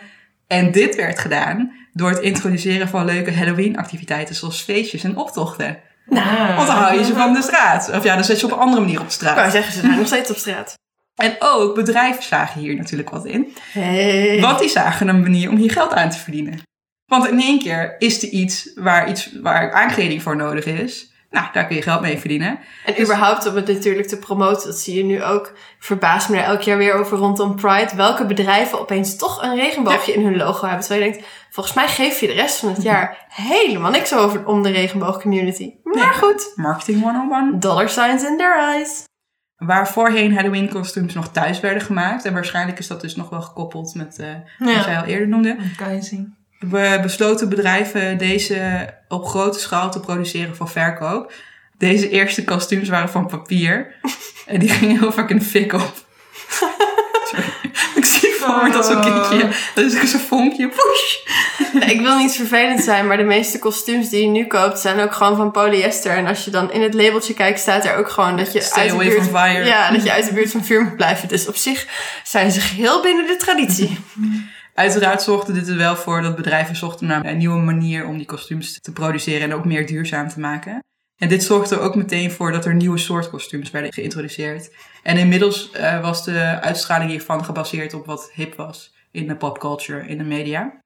[0.48, 5.78] En dit werd gedaan door het introduceren van leuke Halloween-activiteiten zoals feestjes en optochten.
[6.06, 7.90] Nou, Want dan hou je ze van de straat.
[7.94, 9.52] Of ja, dan zet je op een andere manier op de straat.
[9.52, 10.74] zeggen, ze zijn nog steeds op straat.
[11.14, 13.56] En ook bedrijven zagen hier natuurlijk wat in.
[13.72, 14.40] Hey.
[14.40, 16.60] Want die zagen een manier om hier geld aan te verdienen.
[17.06, 21.07] Want in één keer is er iets waar, iets waar aankleding voor nodig is.
[21.30, 22.58] Nou, daar kun je geld mee verdienen.
[22.84, 25.52] En Dus- überhaupt om het natuurlijk te promoten, dat zie je nu ook.
[25.78, 27.90] Verbaast me er elk jaar weer over rondom Pride.
[27.96, 30.84] Welke bedrijven opeens toch een regenboogje in hun logo hebben.
[30.86, 34.46] Terwijl je denkt, volgens mij geef je de rest van het jaar helemaal niks over
[34.46, 35.74] om de regenboogcommunity.
[35.82, 36.14] Maar Nee.
[36.14, 37.60] goed, Marketing 101.
[37.60, 39.04] dollar signs in their eyes.
[39.56, 42.24] Waar voorheen Halloween kostuums nog thuis werden gemaakt.
[42.24, 44.26] En waarschijnlijk is dat dus nog wel gekoppeld met eh
[44.58, 45.56] wat jij al eerder noemde.
[45.76, 51.32] kan We besloten bedrijven deze op grote schaal te produceren voor verkoop.
[51.78, 53.86] Deze eerste kostuums waren van papier.
[54.46, 55.92] En die gingen heel vaak in de fik op.
[57.24, 57.44] Sorry.
[57.94, 59.48] Ik zie voor me dat zo'n kindje.
[59.74, 60.70] Dat is zo'n vonkje.
[61.72, 65.00] Nee, ik wil niet vervelend zijn, maar de meeste kostuums die je nu koopt zijn
[65.00, 66.16] ook gewoon van polyester.
[66.16, 68.78] En als je dan in het labeltje kijkt, staat er ook gewoon dat je, Stay
[68.78, 69.64] uit de, away buurt, from fire.
[69.64, 71.28] ja, dat je uit de buurt van vuur moet blijven.
[71.28, 71.86] Dus op zich
[72.22, 73.98] zijn ze geheel binnen de traditie.
[74.78, 78.26] Uiteraard zorgde dit er wel voor dat bedrijven zochten naar een nieuwe manier om die
[78.26, 80.84] kostuums te produceren en ook meer duurzaam te maken.
[81.16, 84.74] En dit zorgde er ook meteen voor dat er nieuwe soort kostuums werden geïntroduceerd.
[85.02, 90.06] En inmiddels eh, was de uitstraling hiervan gebaseerd op wat hip was in de popculture,
[90.08, 90.80] in de media.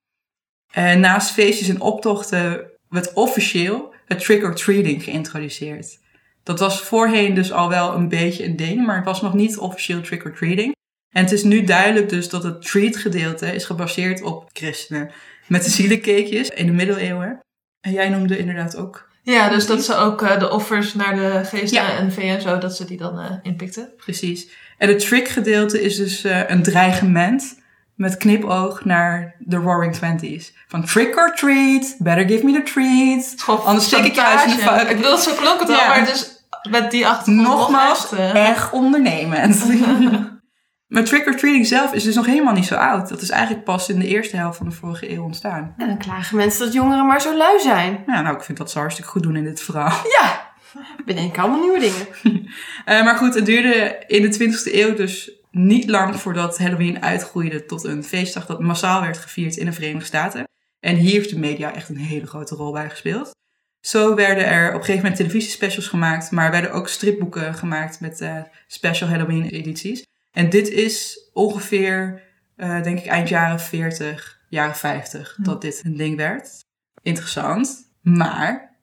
[0.72, 5.98] En naast feestjes en optochten werd officieel het trick-or-treating geïntroduceerd.
[6.42, 9.58] Dat was voorheen dus al wel een beetje een ding, maar het was nog niet
[9.58, 10.74] officieel trick-or-treating.
[11.12, 15.10] En het is nu duidelijk dus dat het treat gedeelte is gebaseerd op christenen.
[15.46, 17.40] Met de zielencakejes in de middeleeuwen.
[17.80, 21.40] En jij noemde inderdaad ook Ja, dus dat ze ook eh, de offers naar de
[21.44, 21.96] geesten Ja.
[21.96, 23.92] en vee en zo, dat ze die dan eh, inpikten.
[23.96, 24.48] Precies.
[24.78, 27.60] En het trick gedeelte is dus eh, een dreigement
[27.94, 30.52] met knipoog naar de Roaring Twenties.
[30.68, 33.60] Van trick or treat, better give me the treat.
[33.64, 34.88] Anders steek ik je uit in de fuik.
[34.90, 35.88] Ik bedoel, zo klonk het wel, Ja.
[35.88, 39.62] maar dus met die achtergrond nog Nogmaals, echt, erg ondernemend.
[40.92, 43.08] maar trick or treating zelf is dus nog helemaal niet zo oud.
[43.08, 45.74] Dat is eigenlijk pas in de eerste helft van de vorige eeuw ontstaan.
[45.78, 48.04] En dan klagen mensen dat jongeren maar zo lui zijn.
[48.06, 50.00] Ja, nou, ik vind dat ze hartstikke goed doen in dit verhaal.
[50.20, 50.50] Ja,
[51.04, 52.06] bedenk allemaal nieuwe dingen.
[52.84, 57.64] Eh, maar goed, het duurde in de 20e eeuw dus niet lang voordat Halloween uitgroeide
[57.64, 60.44] tot een feestdag dat massaal werd gevierd in de Verenigde Staten.
[60.80, 63.30] En hier heeft de media echt een hele grote rol bij gespeeld.
[63.80, 68.00] Zo werden er op een gegeven moment televisiespecials gemaakt, maar er werden ook stripboeken gemaakt
[68.00, 70.04] met eh, special Halloween edities.
[70.32, 72.22] En dit is ongeveer,
[72.56, 76.64] eh, denk ik, eind jaren 40, jaren 50 dat dit een ding werd.
[77.02, 77.90] Interessant.
[78.00, 78.76] Maar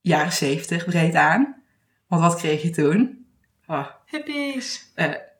[0.00, 1.62] jaren 70 breed aan.
[2.06, 3.26] Want wat kreeg je toen?
[3.66, 4.92] Ah, Hippies.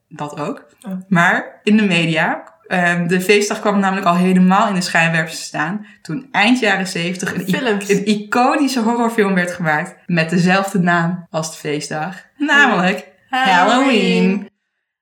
[0.08, 0.66] dat ook.
[0.82, 0.92] Oh.
[1.08, 5.44] Maar in de media, ehm, de feestdag kwam namelijk al helemaal in de schijnwerpers te
[5.44, 5.86] staan.
[6.02, 7.54] Toen eind jaren 70 een,
[7.88, 9.96] een iconische horrorfilm werd gemaakt.
[10.06, 12.16] Met dezelfde naam als de feestdag.
[12.36, 14.49] Namelijk Halloween.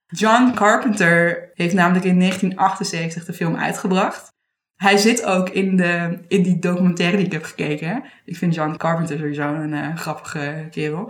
[0.09, 4.29] John Carpenter heeft namelijk in 1978 de film uitgebracht.
[4.75, 8.05] Hij zit ook in, de, in die documentaire die ik heb gekeken.
[8.25, 11.09] Ik vind John Carpenter sowieso een eh, grappige kerel.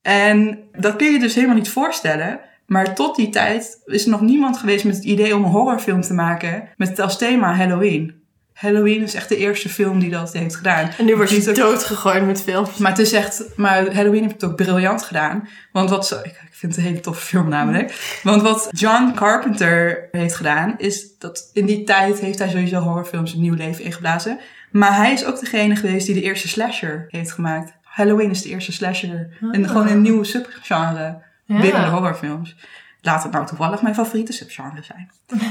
[0.00, 2.40] En dat kun je je dus helemaal niet voorstellen.
[2.66, 6.00] Maar tot die tijd is er nog niemand geweest met het idee om een horrorfilm
[6.00, 8.23] te maken met als thema Halloween.
[8.54, 10.90] Halloween is echt de eerste film die dat heeft gedaan.
[10.98, 12.76] En nu wordt je ook- doodgegooid met films.
[12.78, 15.48] maar het is echt, maar Halloween heeft het ook briljant gedaan.
[15.72, 18.18] Want wat ze, ik, vind het een hele toffe film namelijk.
[18.22, 23.32] Want wat John Carpenter heeft gedaan, is dat in die tijd heeft hij sowieso horrorfilms
[23.34, 24.38] een nieuw leven ingeblazen.
[24.70, 27.72] Maar hij is ook degene geweest die de eerste slasher heeft gemaakt.
[27.82, 29.28] Halloween is de eerste slasher.
[29.52, 31.60] En gewoon een nieuwe subgenre Ja.
[31.60, 32.56] binnen de horrorfilms.
[33.00, 35.10] Laat het nou toevallig mijn favoriete subgenre zijn.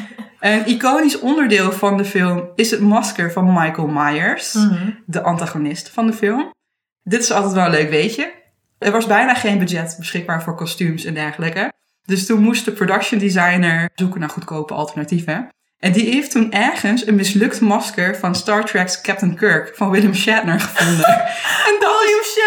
[0.43, 4.89] Een iconisch onderdeel van de film is het masker van Michael Myers, Mhm.
[5.05, 6.51] de antagonist van de film.
[7.03, 8.31] Dit is altijd wel een leuk weetje.
[8.79, 11.71] Er was bijna geen budget beschikbaar voor kostuums en dergelijke.
[12.05, 15.49] Dus toen moest de production designer zoeken naar goedkope alternatieven.
[15.77, 20.13] En die heeft toen ergens een mislukt masker van Star Trek's Captain Kirk van William
[20.15, 21.09] Shatner gevonden.
[21.69, 22.39] en, dat is,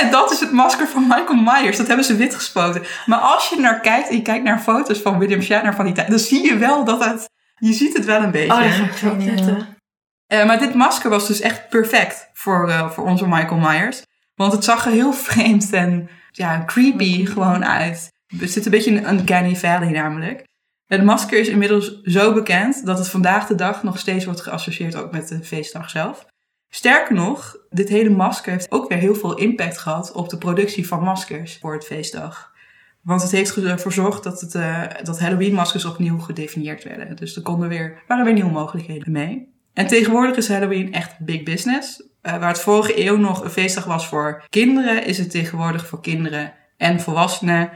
[0.00, 1.76] en dat is het masker van Michael Myers.
[1.76, 2.82] Dat hebben ze wit gespoten.
[3.06, 5.94] Maar als je naar kijkt en je kijkt naar foto's van William Shatner van die
[5.94, 7.32] tijd, dan zie je wel dat het.
[7.54, 8.52] Je ziet het wel een beetje.
[8.52, 9.56] Oh, daar ga ik zo.
[10.26, 14.02] Eh, maar dit masker was dus echt perfect voor, eh, voor onze Michael Myers.
[14.34, 18.12] Want het zag er heel vreemd en ja, creepy gewoon uit.
[18.38, 20.44] Het zit een beetje in een Uncanny Valley namelijk.
[20.86, 24.96] Het masker is inmiddels zo bekend dat het vandaag de dag nog steeds wordt geassocieerd
[24.96, 26.26] ook met de feestdag zelf.
[26.68, 30.86] Sterker nog, dit hele masker heeft ook weer heel veel impact gehad op de productie
[30.86, 32.53] van maskers voor het feestdag.
[33.04, 37.16] Want het heeft ervoor gezorgd dat, het, eh, dat Halloween-maskers opnieuw gedefinieerd werden.
[37.16, 39.52] Dus er konden weer, waren weer nieuwe mogelijkheden mee.
[39.72, 42.02] En tegenwoordig is Halloween echt big business.
[42.20, 46.00] Eh, waar het vorige eeuw nog een feestdag was voor kinderen, is het tegenwoordig voor
[46.00, 47.70] kinderen en volwassenen.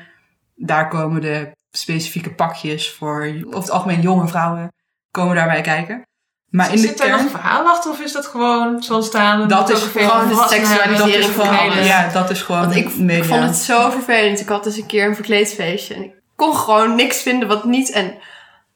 [0.54, 4.72] Daar komen de specifieke pakjes voor, over het algemeen jonge vrouwen,
[5.10, 6.07] komen daarbij kijken.
[6.50, 7.32] Maar in de Zit daar nog kern...
[7.32, 9.48] een verhaal achter of is dat gewoon zoals staan?
[9.48, 11.86] Dat is gewoon de Dat seksualisering is van alles.
[11.86, 13.22] ja, dat is gewoon Want ik, media.
[13.22, 14.40] ik vond het zo vervelend.
[14.40, 15.94] Ik had dus een keer een verkleedfeestje.
[15.94, 17.90] En ik kon gewoon niks vinden wat niet.
[17.90, 18.18] En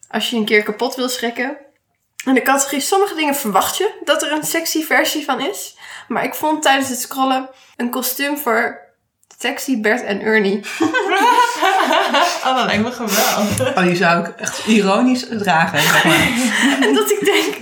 [0.09, 1.57] als je een keer kapot wil schrikken.
[2.25, 5.77] In de categorie sommige dingen verwacht je dat er een sexy versie van is.
[6.09, 8.81] Maar ik vond tijdens het scrollen een kostuum voor
[9.43, 10.61] sexy Bert en Ernie.
[12.45, 13.77] oh, dat lijkt me geweldig.
[13.77, 15.81] Oh, die zou ik echt ironisch dragen.
[15.81, 16.29] Zeg maar.
[16.81, 17.57] En dat ik denk,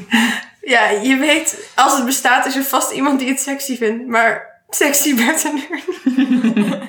[0.61, 4.07] ja, je weet, als het bestaat is er vast iemand die het sexy vindt.
[4.07, 6.89] Maar sexy Bert en Ernie.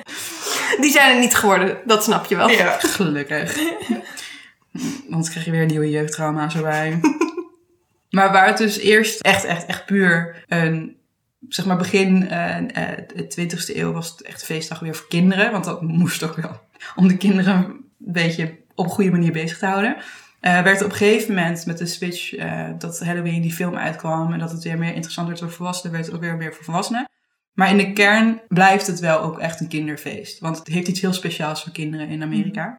[0.80, 2.48] Die zijn er niet geworden, dat snap je wel.
[2.48, 2.78] Ja.
[2.78, 3.58] Gelukkig.
[5.10, 7.00] Anders krijg je weer nieuwe jeugdtrauma's erbij.
[8.10, 10.96] maar waar het dus eerst echt, echt, echt puur een...
[11.48, 15.52] Zeg maar begin eh, eh, de 20e eeuw was het echt feestdag weer voor kinderen.
[15.52, 16.60] Want dat moest ook wel.
[16.96, 19.96] Om de kinderen een beetje op een goede manier bezig te houden.
[20.42, 24.32] Eh, werd op een gegeven moment met de switch eh, dat Halloween die film uitkwam.
[24.32, 25.92] En dat het weer meer interessant werd voor volwassenen.
[25.92, 27.08] Werd het ook weer meer voor volwassenen.
[27.52, 30.38] Maar in de kern blijft het wel ook echt een kinderfeest.
[30.38, 32.76] Want het heeft iets heel speciaals voor kinderen in Amerika.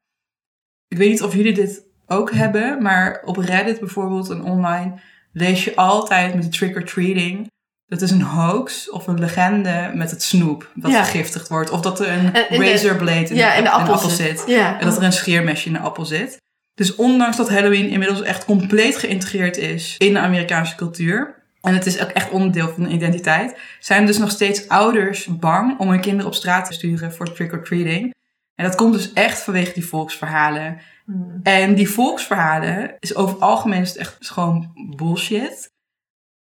[0.87, 4.99] Ik weet niet of jullie dit ook hebben, maar op Reddit bijvoorbeeld en online
[5.31, 7.51] lees je altijd met de trick-or-treating.
[7.87, 11.03] Dat is een hoax of een legende met het snoep dat Ja.
[11.05, 11.69] vergiftigd wordt.
[11.69, 14.09] Of dat er een En in de- razorblade in, Ja, de, in de in appel,
[14.09, 14.43] zit.
[14.47, 14.79] Ja.
[14.79, 16.41] En dat er een scheermesje in de appel zit.
[16.73, 21.41] Dus ondanks dat Halloween inmiddels echt compleet geïntegreerd is in de Amerikaanse cultuur.
[21.61, 23.57] En het is ook echt onderdeel van de identiteit.
[23.79, 28.13] Zijn dus nog steeds ouders bang om hun kinderen op straat te sturen voor trick-or-treating.
[28.55, 30.81] En dat komt dus echt vanwege die volksverhalen.
[31.05, 31.39] Hmm.
[31.43, 35.71] En die volksverhalen is over het algemeen echt gewoon bullshit.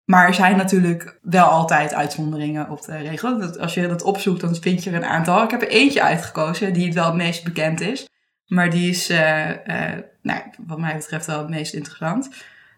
[0.05, 3.41] Maar er zijn natuurlijk wel altijd uitzonderingen op de regel.
[3.41, 5.43] Als je dat opzoekt, dan vind je er een aantal.
[5.43, 8.09] Ik heb er eentje uitgekozen die het wel het meest bekend is.
[8.47, 12.29] Maar die is, eh, eh, nou, wat mij betreft, wel het meest interessant.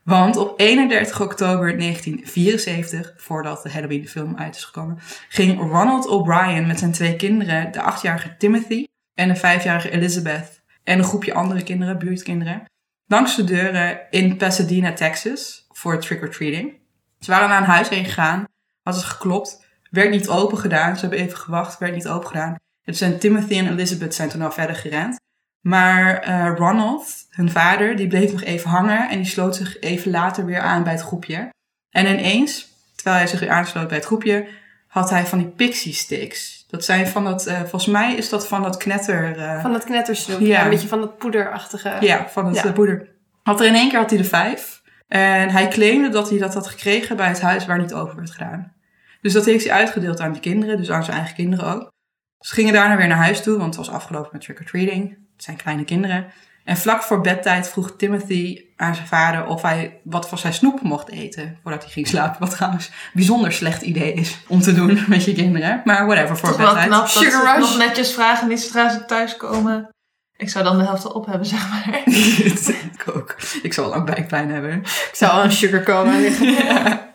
[0.04, 6.68] Want op 31 oktober 1974, voordat de Halloween film uit is gekomen, ging Ronald O'Brien
[6.68, 11.64] met zijn twee kinderen, de achtjarige Timothy en de vijfjarige Elizabeth, en een groepje andere
[11.64, 12.64] kinderen, buurtkinderen,
[13.06, 16.84] langs de deuren in Pasadena, Texas, voor trick-or-treating.
[17.26, 18.44] Ze waren naar een huis heen gegaan,
[18.84, 20.96] had het geklopt, werd niet open gedaan.
[20.96, 22.56] Ze hebben even gewacht, werd niet open gedaan.
[22.84, 25.20] Het zijn Timothy en Elizabeth zijn toen al verder gerend.
[25.62, 30.12] Maar eh, Ronald, hun vader, die bleef nog even hangen en die sloot zich even
[30.12, 31.50] later weer aan bij het groepje.
[31.90, 34.48] En ineens, terwijl hij zich weer aansloot bij het groepje,
[34.88, 36.66] had hij van die pixie sticks.
[36.70, 39.38] Dat zijn van dat, eh, volgens mij is dat van dat knetter...
[39.38, 40.40] eh, Van dat knettersnoep.
[40.40, 40.46] Ja.
[40.48, 40.64] Ja.
[40.64, 41.98] Een beetje van dat poederachtige.
[42.00, 42.72] ja, van het Ja.
[42.72, 43.08] poeder.
[43.44, 44.75] Had er in één keer had hij er vijf.
[45.08, 48.32] En hij claimde dat hij dat had gekregen bij het huis waar niet open werd
[48.32, 48.74] gedaan.
[49.22, 51.92] Dus dat heeft hij uitgedeeld aan de kinderen, dus aan zijn eigen kinderen ook.
[52.40, 55.10] Ze gingen daarna weer naar huis toe, want het was afgelopen met trick-or-treating.
[55.10, 56.26] Het zijn kleine kinderen.
[56.64, 60.82] En vlak voor bedtijd vroeg Timothy aan zijn vader of hij wat van zijn snoep
[60.82, 62.40] mocht eten voordat hij ging slapen.
[62.40, 65.82] Wat trouwens een bijzonder slecht idee is om te doen met je kinderen.
[65.84, 66.88] Maar whatever, voor Toch wel bedtijd.
[66.88, 67.70] knap dat Sugar ze het rush.
[67.70, 69.90] nog netjes vragen, niet zodra ze thuiskomen.
[70.38, 72.02] Ik zou dan de helft al op hebben, zeg maar.
[72.44, 73.36] dat denk ik ook.
[73.62, 74.72] Ik zal lang buikpijn hebben.
[74.82, 76.52] Ik zou al een sugar coma liggen.
[76.52, 77.14] Ja.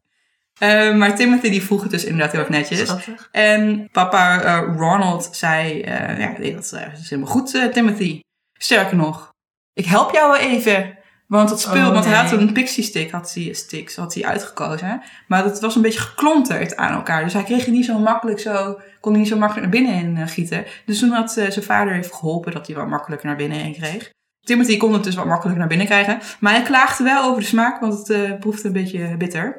[0.58, 2.78] Eh, maar Timothy die vroeg het dus inderdaad heel erg netjes.
[2.78, 3.28] Schattig.
[3.30, 8.20] En papa eh, Ronald zei, eh, ja, dat is helemaal goed, Timothy.
[8.52, 9.32] Sterker nog,
[9.72, 10.98] ik help jou wel even.
[11.30, 14.24] Want dat spul, Oh, want hij had een pixie stick, had hij, sticks, had hij
[14.24, 15.02] uitgekozen.
[15.26, 17.24] Maar dat was een beetje geklonterd aan elkaar.
[17.24, 20.02] Dus hij kreeg het niet zo makkelijk zo, kon hij niet zo makkelijk naar binnen
[20.02, 20.64] in eh, gieten.
[20.86, 23.74] Dus toen had eh, zijn vader even geholpen dat hij wel makkelijker naar binnen heen
[23.74, 24.10] kreeg.
[24.40, 26.18] Timothy kon het dus wat makkelijker naar binnen krijgen.
[26.40, 29.58] Maar hij klaagde wel over de smaak, want het eh, proefde een beetje bitter.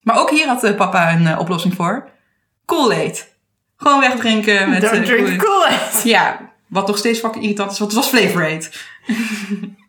[0.00, 2.08] Maar ook hier had papa een oplossing voor.
[2.64, 3.36] Kool-Aid.
[3.76, 4.80] Gewoon wegdrinken met...
[4.80, 5.42] Don't drink Kool-Aid.
[5.42, 6.02] Kool-Aid.
[6.04, 8.70] Ja, wat nog steeds fucking irritant is, want het was Flavor Aid.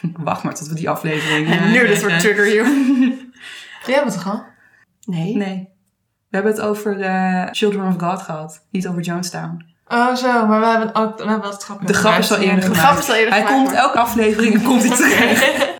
[0.28, 1.50] Wacht maar tot we die aflevering...
[1.50, 2.66] En eh, nu dit wordt trigger you.
[3.82, 4.44] Hebben we toch al?
[5.04, 5.36] Nee.
[5.36, 5.68] Nee.
[6.28, 8.66] We hebben het over eh, Children of God gehad.
[8.70, 9.74] Niet over Jonestown.
[9.88, 10.46] Oh, zo.
[10.46, 12.80] Maar we hebben ook we hebben wat grappen De grap is al eerder De gemaakt.
[12.80, 15.74] grap is al eerder Hij gemaakt, komt elke aflevering en komt hij terug.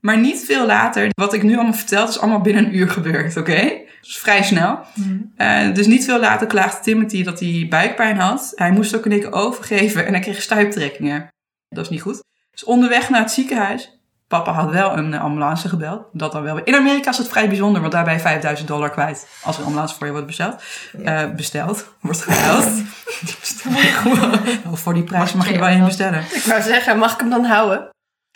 [0.00, 1.08] Maar niet veel later.
[1.14, 3.82] Wat ik nu allemaal vertel, is allemaal binnen een uur gebeurd, oké?
[4.00, 4.78] Dus vrij snel.
[4.94, 5.18] Mhm.
[5.36, 8.52] Eh, dus niet veel later klaagde Timothy dat hij buikpijn had.
[8.54, 11.28] Hij moest ook een keer overgeven en hij kreeg stuiptrekkingen.
[11.68, 12.22] Dat is niet goed.
[12.54, 13.98] Dus onderweg naar het ziekenhuis.
[14.28, 16.06] Papa had wel een eh, ambulance gebeld.
[16.12, 16.58] Dat dan wel.
[16.58, 19.28] In Amerika is het vrij bijzonder, want daarbij 5000 dollar kwijt.
[19.42, 20.62] Als er een ambulance voor je wordt besteld.
[21.04, 21.94] Eh, besteld.
[22.00, 22.68] Wordt gebeld.
[24.64, 26.20] Nou, voor die prijs mag je wel één bestellen.
[26.20, 27.88] Ik wou zeggen, mag ik hem dan houden?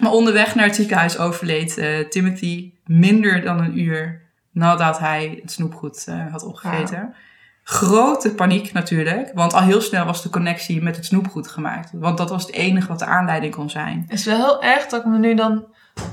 [0.02, 5.52] Maar onderweg naar het ziekenhuis overleed eh, Timothy minder dan een uur nadat hij het
[5.52, 7.14] snoepgoed had opgegeten.
[7.70, 11.90] Grote paniek natuurlijk, want al heel snel was de connectie met het snoepgoed gemaakt.
[11.92, 14.04] Want dat was het enige wat de aanleiding kon zijn.
[14.08, 15.64] Het is wel heel erg dat ik me nu dan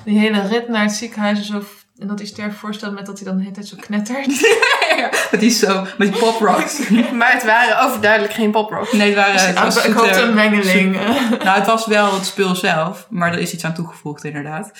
[0.04, 1.64] die hele rit naar het ziekenhuis en zo...
[2.00, 4.28] En dat hij sterft voorstelt met dat hij dan de hele tijd zo knettert.
[5.32, 6.90] Met die zo, met die pop rocks.
[7.20, 8.92] Maar het waren overduidelijk geen poprocks.
[8.92, 10.96] Nee, het waren, het was ik zoete- hoopte een mengeling.
[11.44, 14.72] Nou, het was wel het spul zelf, maar er is iets aan toegevoegd inderdaad.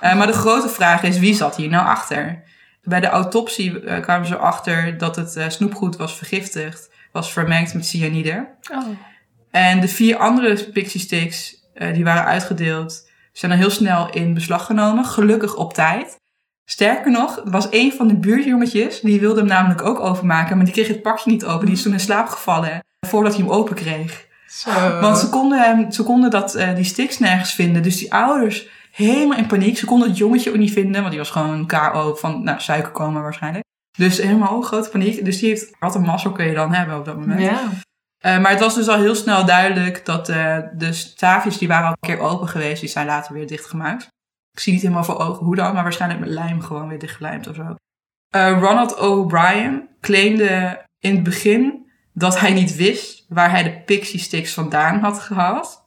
[0.00, 2.42] Eh, maar de grote vraag is, wie zat hier nou achter?
[2.84, 7.74] Bij de autopsie eh, kwamen ze achter dat het eh, snoepgoed was vergiftigd, was vermengd
[7.74, 8.48] met cyanide.
[8.72, 8.88] Oh.
[9.50, 14.34] En de vier andere Pixie Sticks eh, die waren uitgedeeld, zijn dan heel snel in
[14.34, 16.20] beslag genomen, gelukkig op tijd.
[16.64, 20.64] Sterker nog, er was een van de buurtjongetjes, die wilde hem namelijk ook openmaken, maar
[20.64, 21.66] die kreeg het pakje niet open.
[21.66, 24.26] Die is toen in slaap gevallen voordat hij hem open kreeg.
[24.46, 25.00] Zo.
[25.00, 27.82] Want ze konden, hem, ze konden dat, die sticks nergens vinden.
[27.82, 29.78] Dus die ouders helemaal in paniek.
[29.78, 33.20] Ze konden het jongetje ook niet vinden, want die was gewoon KO van nou, suikercoma
[33.20, 33.64] waarschijnlijk.
[33.96, 35.24] Dus helemaal grote paniek.
[35.24, 37.40] Dus die heeft, wat een mazzel kun je dan hebben op dat moment.
[37.40, 37.70] Ja.
[38.18, 41.86] Eh, maar het was dus al heel snel duidelijk dat eh, de staafjes, die waren
[41.86, 44.06] al een keer open geweest, die zijn later weer dichtgemaakt.
[44.52, 47.48] Ik zie niet helemaal voor ogen hoe dan, maar waarschijnlijk met lijm gewoon weer dichtgelijmd
[47.48, 47.74] of zo.
[48.28, 54.20] Eh, Ronald O'Brien claimde in het begin dat hij niet wist waar hij de Pixie
[54.20, 55.84] Sticks vandaan had gehaald.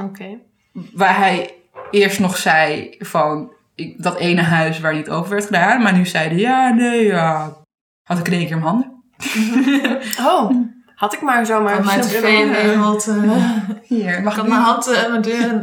[0.00, 0.38] Oké.
[0.72, 1.57] Waar hij
[1.90, 5.82] eerst nog zei van ik, dat ene huis waar niet open werd gedaan.
[5.82, 7.56] Maar nu zei hij ja, nee, ja.
[8.02, 8.96] Had ik in één keer mijn handen.
[10.26, 10.50] Oh,
[10.94, 12.88] had ik maar zomaar Van mijn tv eh,
[13.82, 15.62] Hier, ik had ik mijn hand eh, in mijn deur.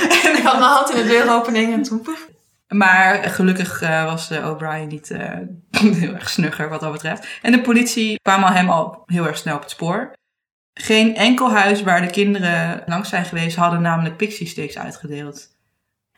[0.36, 2.28] ik had mijn hand in de deuropening en toen poef.
[2.68, 5.38] Maar gelukkig eh, was eh, O'Brien niet eh,
[5.70, 7.26] heel erg snugger wat dat betreft.
[7.42, 10.12] En de politie kwam al hem al heel erg snel op het spoor.
[10.78, 15.48] Geen enkel huis waar de kinderen langs zijn geweest hadden namelijk pixie sticks uitgedeeld.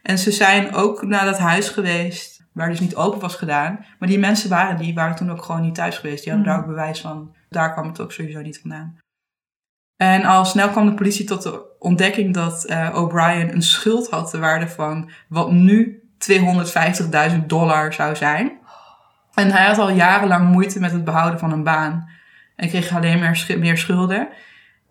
[0.03, 3.85] En ze zijn ook naar dat huis geweest waar dus niet open was gedaan.
[3.99, 6.25] Maar die mensen waren, die waren toen ook gewoon niet thuis geweest.
[6.25, 6.59] Die hadden Mhm.
[6.61, 7.35] daar ook bewijs van.
[7.49, 8.99] Daar kwam het ook sowieso niet vandaan.
[9.97, 14.31] En al snel kwam de politie tot de ontdekking dat eh, O'Brien een schuld had
[14.31, 18.59] te waarde van wat nu 250.000 dollar zou zijn.
[19.35, 22.09] En hij had al jarenlang moeite met het behouden van een baan.
[22.59, 24.29] En kreeg alleen maar sch- meer schulden.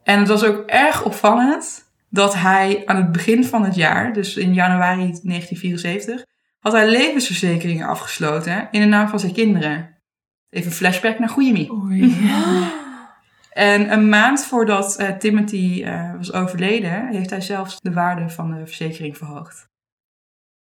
[0.04, 4.36] En het was ook erg opvallend dat hij aan het begin van het jaar, dus
[4.36, 6.26] in januari 1974,
[6.60, 9.96] had hij levensverzekeringen afgesloten in de naam van zijn kinderen.
[10.50, 11.72] Even een flashback naar Goeiemie.
[11.72, 12.16] Oei.
[13.50, 18.52] En een maand voordat eh, Timothy eh, was overleden, heeft hij zelfs de waarde van
[18.52, 19.68] de verzekering verhoogd.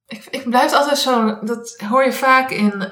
[0.07, 2.89] Ik, ik blijf altijd zo, dat hoor je vaak in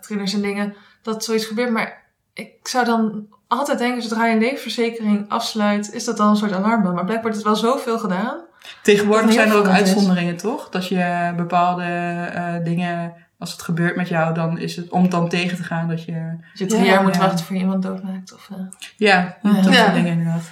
[0.00, 1.70] thrillers en dingen, dat zoiets gebeurt.
[1.70, 6.36] Maar ik zou dan altijd denken, zodra je een levensverzekering afsluit, is dat dan een
[6.36, 6.92] soort alarmbel.
[6.92, 8.36] Maar blijkbaar wordt het wel zoveel gedaan.
[8.82, 9.70] Tegenwoordig Dat zijn er ook is.
[9.72, 10.68] uitzonderingen, toch?
[10.68, 15.10] Dat je bepaalde eh, dingen, als het gebeurt met jou, dan is het om het
[15.10, 16.12] dan tegen te gaan dat je.
[16.12, 17.20] Dat je drie Ja, jaar moet ja.
[17.20, 18.34] wachten voor je iemand doodmaakt.
[18.34, 18.56] Of, eh.
[18.96, 19.62] Ja, dat Ja.
[19.62, 19.92] soort Ja.
[19.92, 20.50] dingen inderdaad.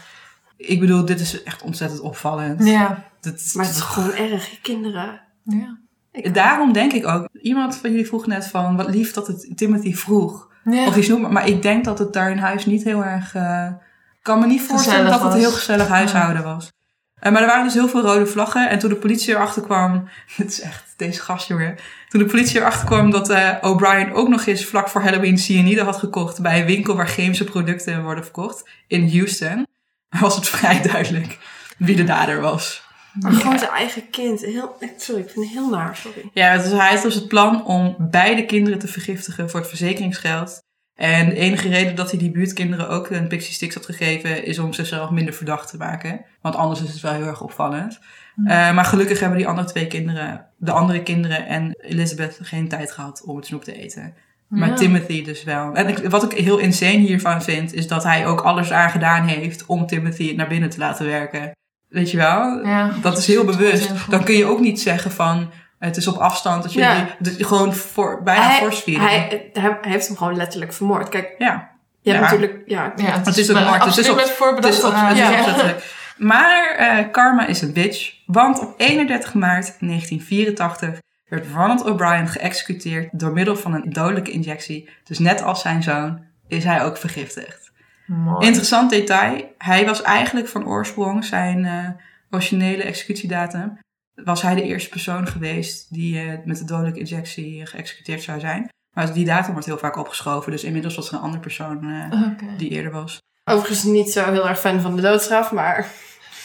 [0.57, 2.64] Ik bedoel, dit is echt ontzettend opvallend.
[2.66, 3.05] Ja.
[3.34, 5.20] Is- Maar het is gewoon erg, kinderen.
[5.42, 5.78] Ja.
[6.12, 9.53] Ik- Daarom denk ik ook, iemand van jullie vroeg net van, wat lief dat het
[9.57, 10.55] Timothy vroeg.
[10.71, 10.87] Ja.
[10.87, 13.35] Of die snoep, maar ik denk dat het daar in huis niet heel erg...
[13.35, 13.67] eh,
[14.12, 16.73] Ik kan me niet voorstellen Gezellig dat het een heel gezellig huishouden was.
[17.14, 18.69] Eh, maar er waren dus heel veel rode vlaggen.
[18.71, 20.09] En toen de politie erachter kwam...
[20.37, 21.77] Dit is echt deze gast, jongen.
[22.09, 25.83] Toen de politie erachter kwam dat eh, O'Brien ook nog eens vlak voor Halloween cyanide
[25.83, 26.43] had gekocht...
[26.43, 29.67] bij een winkel waar chemische producten worden verkocht in Houston...
[30.21, 31.39] was het vrij duidelijk
[31.79, 32.86] wie de dader was.
[33.21, 34.41] Maar gewoon zijn eigen kind.
[34.41, 36.31] Heel, sorry, ik vind het heel naar, sorry.
[36.33, 40.64] Ja, dus hij had dus het plan om beide kinderen te vergiftigen voor het verzekeringsgeld.
[40.95, 44.59] En de enige reden dat hij die buurtkinderen ook een pixie sticks had gegeven, is
[44.59, 46.25] om zichzelf minder verdacht te maken.
[46.41, 47.99] Want anders is het wel heel erg opvallend.
[48.35, 48.47] Hm.
[48.47, 52.93] Eh, maar gelukkig hebben die andere twee kinderen, de andere kinderen en Elizabeth, geen tijd
[52.93, 54.14] gehad om het snoep te eten.
[54.49, 54.75] Maar Ja.
[54.75, 55.75] Timothy dus wel.
[55.75, 59.27] En ik, wat ik heel insane hiervan vind, is dat hij ook alles aan gedaan
[59.27, 61.51] heeft om Timothy naar binnen te laten werken.
[61.97, 62.66] Weet je wel?
[62.66, 62.90] Ja.
[63.03, 63.90] Dat is heel bewust.
[64.11, 66.62] Dan kun je ook niet zeggen van het is op afstand.
[66.62, 67.07] Dat je Ja.
[67.18, 71.09] die- gewoon voor, bijna hij, hij, hij heeft hem gewoon letterlijk vermoord.
[71.09, 71.70] Kijk, Ja,
[72.01, 72.30] je hebt Ja.
[72.30, 72.62] natuurlijk...
[72.66, 74.16] Ja, Ja, het, Het is ook moord, het is op-
[74.57, 75.74] het is op- Ja.
[76.16, 78.12] Maar eh, karma is een bitch.
[78.26, 84.88] Want op 31 maart 1984 werd Ronald O'Brien geëxecuteerd door middel van een dodelijke injectie.
[85.05, 87.66] Dus net als zijn zoon is hij ook vergiftigd.
[88.07, 88.46] Mooi.
[88.46, 89.54] Interessant detail.
[89.59, 91.88] Hij was eigenlijk van oorsprong zijn eh,
[92.30, 93.78] originele executiedatum.
[94.24, 98.68] Was hij de eerste persoon geweest die eh, met de dodelijke injectie geëxecuteerd zou zijn.
[98.92, 100.52] Maar die datum wordt heel vaak opgeschoven.
[100.52, 102.18] Dus inmiddels was er een andere persoon eh,
[102.59, 103.18] die eerder was.
[103.44, 105.86] overigens niet zo heel erg fan van de doodstraf, maar...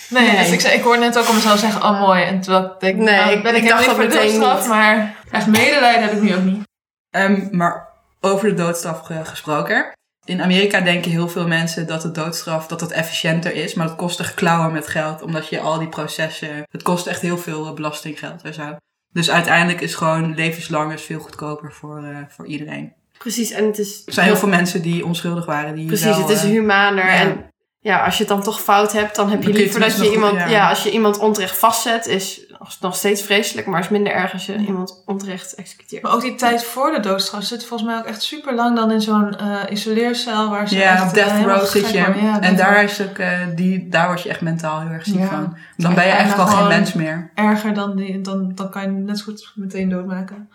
[0.09, 0.38] Nee, Nee.
[0.38, 2.24] Dus ik, zei, ik hoorde net ook om mezelf zeggen, oh mooi.
[2.24, 4.22] En terwijl ik denk, Nee, nou, ik- ben ik, ik dacht helemaal niet dat voor
[4.22, 4.68] de meteen doodstraf, niet.
[4.68, 6.64] maar echt medelijden heb ik nu ook niet.
[7.09, 7.88] Ehm, maar
[8.20, 9.91] over de doodstraf ge- gesproken.
[10.26, 13.74] In Amerika denken heel veel mensen dat de doodstraf dat dat efficiënter is.
[13.74, 15.22] Maar dat kost echt klauwen met geld.
[15.22, 16.64] Omdat je al die processen...
[16.72, 18.76] Het kost echt heel veel eh, belastinggeld en zo.
[19.14, 22.94] Dus uiteindelijk is gewoon levenslang is veel goedkoper voor, eh, voor iedereen.
[23.18, 24.04] Precies, en het is...
[24.06, 25.76] Er zijn heel veel mensen die onschuldig waren.
[25.76, 27.06] Die Precies, wel, het is eh, humaner.
[27.06, 27.14] ja.
[27.14, 27.51] En
[27.84, 30.32] ja, als je het dan toch fout hebt, dan heb je liever dat je iemand...
[30.32, 30.48] goed- ja.
[30.48, 30.70] ja.
[30.70, 32.46] als je iemand onterecht vastzet, is
[32.80, 33.68] nog- steeds vreselijk.
[33.68, 36.04] Maar is minder erg als je iemand onterecht executeert.
[36.04, 38.92] Maar ook die tijd voor de doodstraf zit volgens mij ook echt super lang dan
[38.92, 41.94] in zo'n eh, isoleercel waar ze Ja, echt, op eh, death helemaal row zit gek
[41.96, 42.04] je.
[42.06, 42.24] worden.
[42.24, 45.20] Ja, en daar, is ook, eh, die, daar word je echt mentaal heel erg ziek
[45.20, 45.28] Ja.
[45.28, 45.58] van.
[45.78, 47.32] Dan ben je eigenlijk al dan geen mens meer.
[47.36, 50.50] Erger dan, die, dan, dan kan je net zo goed meteen doodmaken.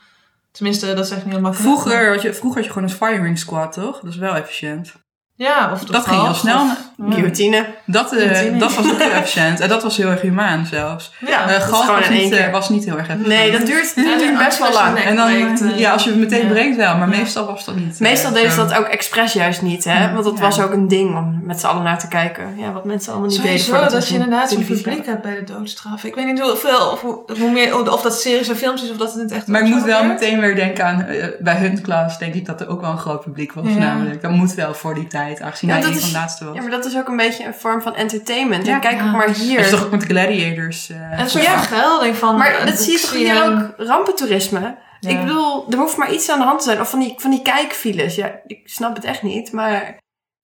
[0.53, 1.70] Tenminste, dat is echt niet heel makkelijk.
[1.70, 4.01] Vroeger had, je, vroeger had je gewoon een firing squad, toch?
[4.01, 4.95] Dat is wel efficiënt.
[5.39, 6.66] Ja, of Dat ging heel snel.
[7.09, 7.66] Guillotine.
[7.84, 8.59] Dat, eh, Guillotine.
[8.59, 9.61] dat was ook heel efficiënt.
[9.61, 11.12] En dat was heel erg humaan zelfs.
[11.26, 12.51] Ja, Eh was in één niet, eh, keer.
[12.51, 13.26] was niet heel erg efficiënt.
[13.26, 14.99] Nee, dat duurt, Ja, dat duurt ja, best wel lang.
[14.99, 16.49] En dan, breekt, ja, als je het meteen ja.
[16.49, 17.16] breekt wel, maar Ja.
[17.16, 18.01] meestal was dat niet.
[18.01, 20.03] Meestal deden ze dat ook expres juist niet, hè?
[20.05, 20.12] Ja.
[20.12, 20.41] Want dat Ja.
[20.41, 22.45] was ook een ding om met z'n allen naar te kijken.
[22.59, 23.59] Ja, wat mensen allemaal niet deden.
[23.59, 26.05] Sowieso voordat dat je inderdaad zo'n publiek hebt bij de doodstraf.
[26.05, 27.01] Ik weet niet hoeveel, of,
[27.39, 29.61] hoe, meer, of dat series of films is, of dat het in het echt Maar
[29.61, 31.07] ik moet wel meteen weer denken aan,
[31.41, 34.22] bij hun klas denk ik dat er ook wel een groot publiek was namelijk.
[34.22, 36.45] Dat moet wel voor die tijd, aangezien Ja, hij dat een is- van de laatste
[36.45, 36.55] was.
[36.55, 38.66] Ja, maar dat is ook een beetje een vorm van entertainment.
[38.66, 38.74] Ja.
[38.74, 39.59] en kijk ook maar Dat hier.
[39.59, 40.91] is toch ook met gladiators.
[40.91, 41.62] eh, En een soort Ja.
[41.62, 42.37] vergelding van...
[42.37, 43.74] Maar dat zie je toch hier ook?
[43.77, 44.77] Rampentoerisme.
[45.01, 45.11] Ja.
[45.11, 46.81] Ik bedoel, er hoeft maar iets aan de hand te zijn.
[46.81, 48.14] Of van die, van die kijkfiles.
[48.14, 49.53] Ja, ik snap het echt niet.
[49.53, 49.99] Maar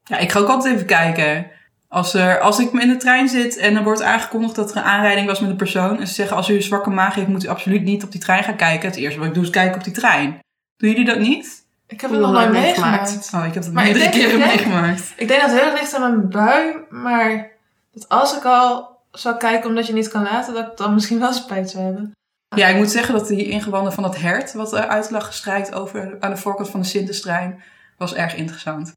[0.04, 1.46] Ja, ik ga ook altijd even kijken.
[1.88, 4.82] Als, er, als ik in de trein zit en er wordt aangekondigd dat er een
[4.82, 6.00] aanrijding was met een persoon.
[6.00, 8.20] En ze zeggen als u een zwakke maag heeft moet u absoluut niet op die
[8.20, 8.88] trein gaan kijken.
[8.88, 10.38] Het eerste wat ik doe is kijken op die trein.
[10.76, 11.61] Doen jullie dat niet?
[11.92, 13.30] Ik heb het nog nooit meegemaakt.
[13.34, 15.12] Oh, ik heb het meerdere keren meegemaakt.
[15.16, 17.50] Ik denk dat het heel erg ligt aan mijn bui, maar
[17.92, 21.18] dat als ik al zou kijken omdat je niet kan laten, dat ik dan misschien
[21.18, 22.12] wel spijt zou hebben.
[22.56, 25.74] Ja, ik moet zeggen dat die ingewanden van dat hert wat er uit lag gestrijkt
[25.74, 27.62] over, aan de voorkant van de Sinterstrein
[27.98, 28.92] was erg interessant.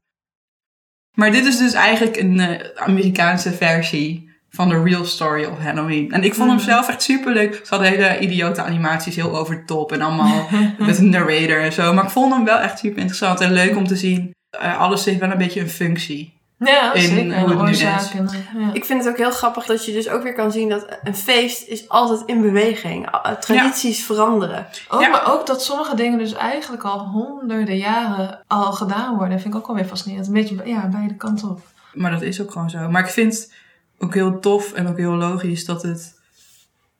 [1.14, 4.25] Maar dit is dus eigenlijk een eh, Amerikaanse versie
[4.56, 6.12] van de real story of Halloween.
[6.12, 7.54] En ik vond hem zelf echt superleuk.
[7.54, 10.46] Ze hadden hele idiote animaties, heel over de top en allemaal
[10.78, 11.92] met een narrator en zo.
[11.94, 14.34] Maar ik vond hem wel echt super interessant en leuk om te zien.
[14.50, 16.34] Eh, alles heeft wel een beetje een functie.
[16.58, 17.38] Ja, In zeker.
[17.38, 18.10] hoe het nu oorzaak is.
[18.12, 18.28] en,
[18.58, 18.70] ja.
[18.72, 21.14] ik vind het ook heel grappig dat je dus ook weer kan zien dat een
[21.14, 23.08] feest is altijd in beweging.
[23.40, 24.66] Tradities veranderen.
[24.88, 25.08] Ook, Ja.
[25.08, 29.60] Maar ook dat sommige dingen dus eigenlijk al honderden jaren al gedaan worden, vind ik
[29.60, 30.26] ook wel weer fascinerend.
[30.26, 31.60] Een beetje ja, beide kanten op.
[31.92, 32.88] Maar dat is ook gewoon zo.
[32.88, 33.52] Maar ik vind
[33.98, 36.14] ook heel tof en ook heel logisch dat het...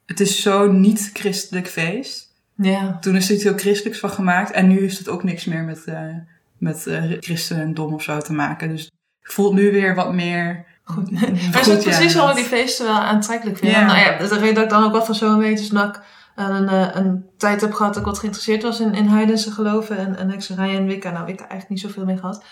[0.07, 2.33] Het is zo'n niet-christelijk feest.
[2.55, 2.99] Ja.
[3.01, 4.51] Toen is er iets heel christelijks van gemaakt.
[4.51, 6.15] En nu is het ook niks meer met, eh
[6.59, 8.69] met eh christendom of zo te maken.
[8.69, 8.83] Dus
[9.21, 10.67] het voelt nu weer wat meer...
[10.85, 11.11] Goed.
[11.53, 12.37] Maar is het precies waarom ik inderdaad.
[12.37, 13.73] die feesten wel aantrekkelijk vind?
[13.73, 13.87] Ja.
[13.87, 16.03] Nou ja, dat ik dan ook wel van zo'n weet is dat ik
[16.37, 19.97] een, eh, een tijd heb gehad dat ik wat geïnteresseerd was in, in heidense geloven
[19.97, 21.11] en, en hekserij en wicca.
[21.11, 22.45] Nou, wicca eigenlijk niet zoveel mee gehad.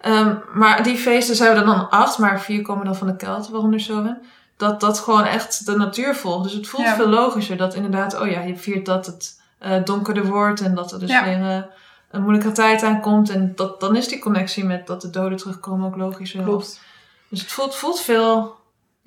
[0.00, 3.52] Ehm, maar die feesten zijn er dan acht, maar vier komen dan van de Kelten,
[3.52, 4.22] waaronder Zowen.
[4.56, 6.42] Dat dat gewoon echt de natuur volgt.
[6.42, 6.94] Dus het voelt Ja.
[6.94, 10.92] veel logischer dat inderdaad, oh ja, je viert dat het eh, donkerder wordt en dat
[10.92, 11.24] er dus Ja.
[11.24, 11.62] weer eh,
[12.10, 13.30] een moeilijke tijd aankomt.
[13.30, 16.42] En dat, dan is die connectie met dat de doden terugkomen ook logischer.
[16.42, 16.80] Klopt.
[17.28, 18.58] Dus het voelt, voelt veel...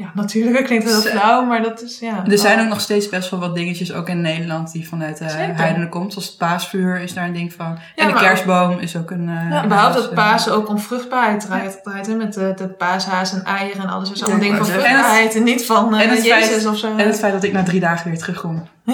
[0.04, 2.24] Ja, natuurlijk klinkt heel Ze- flauw, maar dat is ja.
[2.30, 5.30] Er zijn ook nog steeds best wel wat dingetjes, ook in Nederland, die vanuit de
[5.30, 5.56] Zeker.
[5.56, 6.12] heidenen komt.
[6.14, 7.78] Zoals het paasvuur is daar een ding van.
[7.96, 9.30] Ja, en de kerstboom is ook een...
[9.30, 12.54] eh, Ja, überhaupt dus, dat eh, Pasen ook om vruchtbaarheid draait, draait hè, met de,
[12.56, 14.08] de paashaas en eieren en alles.
[14.08, 16.66] Dat is Ja, allemaal dingen van vruchtbaarheid en, niet van eh, en het Jezus feit-
[16.68, 16.98] of zo.
[16.98, 18.68] En het feit dat ik na drie dagen weer terugkom.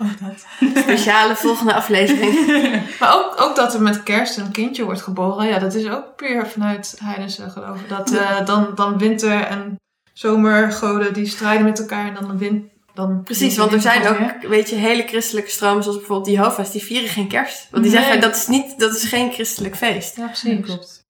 [0.00, 0.46] oh, dat.
[0.82, 2.48] Speciale volgende aflevering.
[3.00, 5.46] Maar ook, ook dat er met kerst een kindje wordt geboren.
[5.46, 7.88] Ja, dat is ook puur vanuit heidense geloven.
[7.88, 9.76] Dat eh, dan, dan winter en
[10.12, 12.06] zomergoden die strijden met elkaar.
[12.08, 12.64] En dan de wind...
[12.94, 16.82] Dan Precies, want er zijn ook, weet je, hele christelijke stromen, zoals bijvoorbeeld Jehovah's, die
[16.82, 17.66] vieren geen kerst.
[17.70, 18.02] Want die Nee.
[18.02, 20.16] zeggen, dat is, niet, dat is geen christelijk feest.
[20.16, 20.64] Ja, precies.
[20.64, 21.04] klopt.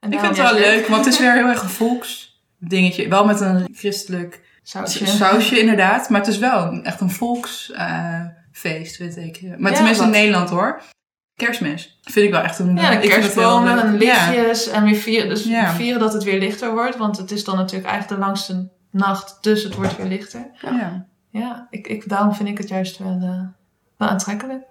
[0.00, 3.08] En Ik vind het wel leuk, want het is weer heel erg een volksdingetje.
[3.08, 5.06] Wel met een christelijk Sausje.
[5.06, 9.42] sausje inderdaad, maar het is wel een- echt een volksfeest, vind ik.
[9.58, 10.10] Maar Ja, tenminste in?
[10.10, 10.82] Nederland hoor.
[11.36, 12.76] Kerstmis vind ik wel echt een...
[12.76, 13.92] Ja, de ik vind het kerstbomen en.
[13.92, 14.30] Ja.
[14.30, 14.68] lichtjes.
[14.68, 15.72] En weer vieren, dus Ja.
[15.72, 16.96] vieren dat het weer lichter wordt.
[16.96, 19.38] Want het is dan natuurlijk eigenlijk de langste nacht.
[19.40, 20.50] Dus het wordt weer lichter.
[20.60, 21.06] Ja.
[21.30, 23.40] Ja, ik, ik, daarom vind ik het juist wel, eh,
[23.96, 24.62] wel aantrekkelijk.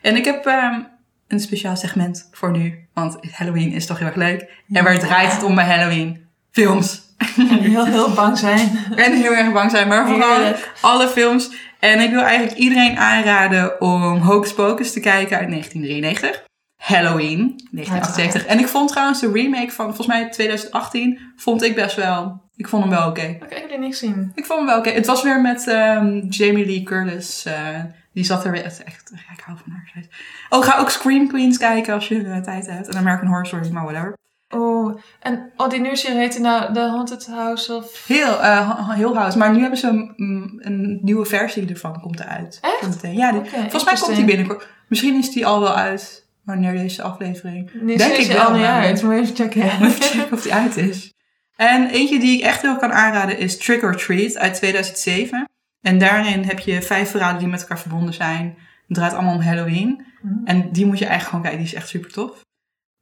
[0.00, 0.80] En ik heb ehm,
[1.28, 4.62] een speciaal segment voor nu, want Halloween is toch heel erg leuk.
[4.72, 6.28] En waar draait het om bij Halloween?
[6.50, 7.08] Films.
[7.36, 8.70] En heel, heel bang zijn.
[8.96, 10.72] En heel erg bang zijn, maar vooral Heerlijk.
[10.80, 11.50] alle films.
[11.80, 16.48] En ik wil eigenlijk iedereen aanraden om Hocus Pocus te kijken uit 1993.
[16.76, 17.38] Halloween,
[17.70, 18.46] 1978.
[18.46, 22.48] En ik vond trouwens de remake van, volgens mij 2018, vond ik best wel...
[22.56, 23.20] Ik vond hem wel oké.
[23.22, 24.32] Ik heb die niet gezien.
[24.34, 24.90] Ik vond hem wel oké.
[24.90, 27.44] Het was weer met ehm, Jamie Lee Curtis.
[27.44, 27.54] eh,
[28.12, 28.64] die zat er weer.
[28.64, 30.04] Echt, ja, ik hou van haar.
[30.48, 32.88] Oh, ga ook Scream Queens kijken als je eh, tijd hebt.
[32.88, 34.18] En American Horror Story, maar whatever.
[34.50, 38.04] Oh, en oh, die nieuwe serie heette nou The Haunted House of...
[38.06, 39.38] Heel, uh, heel house.
[39.38, 42.00] Maar nu hebben ze een, mm, een nieuwe versie ervan.
[42.00, 42.58] Komt eruit.
[42.60, 42.98] Echt?
[43.12, 44.68] Ja, die- volgens mij komt die binnenkort.
[44.88, 47.70] Misschien is die al wel uit wanneer deze aflevering.
[47.98, 49.02] Denk ik wel, al niet uit.
[49.02, 49.62] Moet even checken.
[49.62, 51.14] Even checken of die uit is.
[51.56, 55.48] En eentje die ik echt heel kan aanraden is Trick or Treat uit 2007.
[55.80, 58.44] En daarin heb je vijf verhalen die met elkaar verbonden zijn.
[58.86, 60.04] Het draait allemaal om Halloween.
[60.22, 60.34] Mhm.
[60.46, 61.58] En die moet je eigenlijk gewoon kijken.
[61.60, 62.44] Die is echt super tof.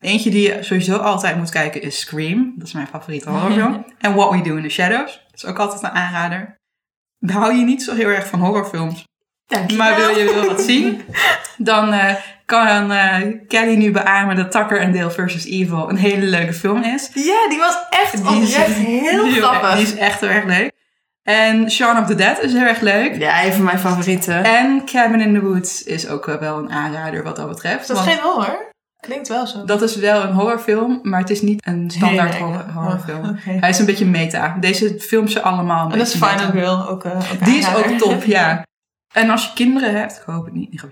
[0.00, 2.52] Eentje die je sowieso altijd moet kijken is Scream.
[2.56, 3.84] Dat is mijn favoriete horrorfilm.
[3.98, 5.12] en What We Do in the Shadows.
[5.30, 6.58] Dat is ook altijd een aanrader.
[7.26, 9.04] Hou je niet zo heel erg van horrorfilms,
[9.76, 11.02] maar wil je wel wat zien?
[11.56, 13.16] Dan eh, kan eh,
[13.48, 15.44] Kelly nu beamen dat Tucker and Dale vs.
[15.44, 17.10] Evil een hele leuke film is.
[17.14, 19.74] Ja, die was echt Die is- heel die- grappig.
[19.74, 20.72] Die is echt heel erg leuk.
[21.22, 23.16] En Shaun of the Dead is heel erg leuk.
[23.16, 24.44] Ja, een van mijn favorieten.
[24.44, 27.88] En Cabin in the Woods is ook wel een aanrader wat dat betreft.
[27.88, 28.72] Dat is geen horror.
[29.00, 29.64] Klinkt wel zo.
[29.64, 33.24] dat is wel een horrorfilm, maar het is niet een standaard horror- horrorfilm.
[33.24, 33.36] Oh.
[33.60, 34.56] Hij is een beetje meta.
[34.60, 36.50] Deze films zijn allemaal En dat is Final.
[36.50, 37.04] Girl ook.
[37.04, 38.66] ook Die is ook top, ja.
[39.14, 40.82] En als je kinderen hebt, ik hoop het niet,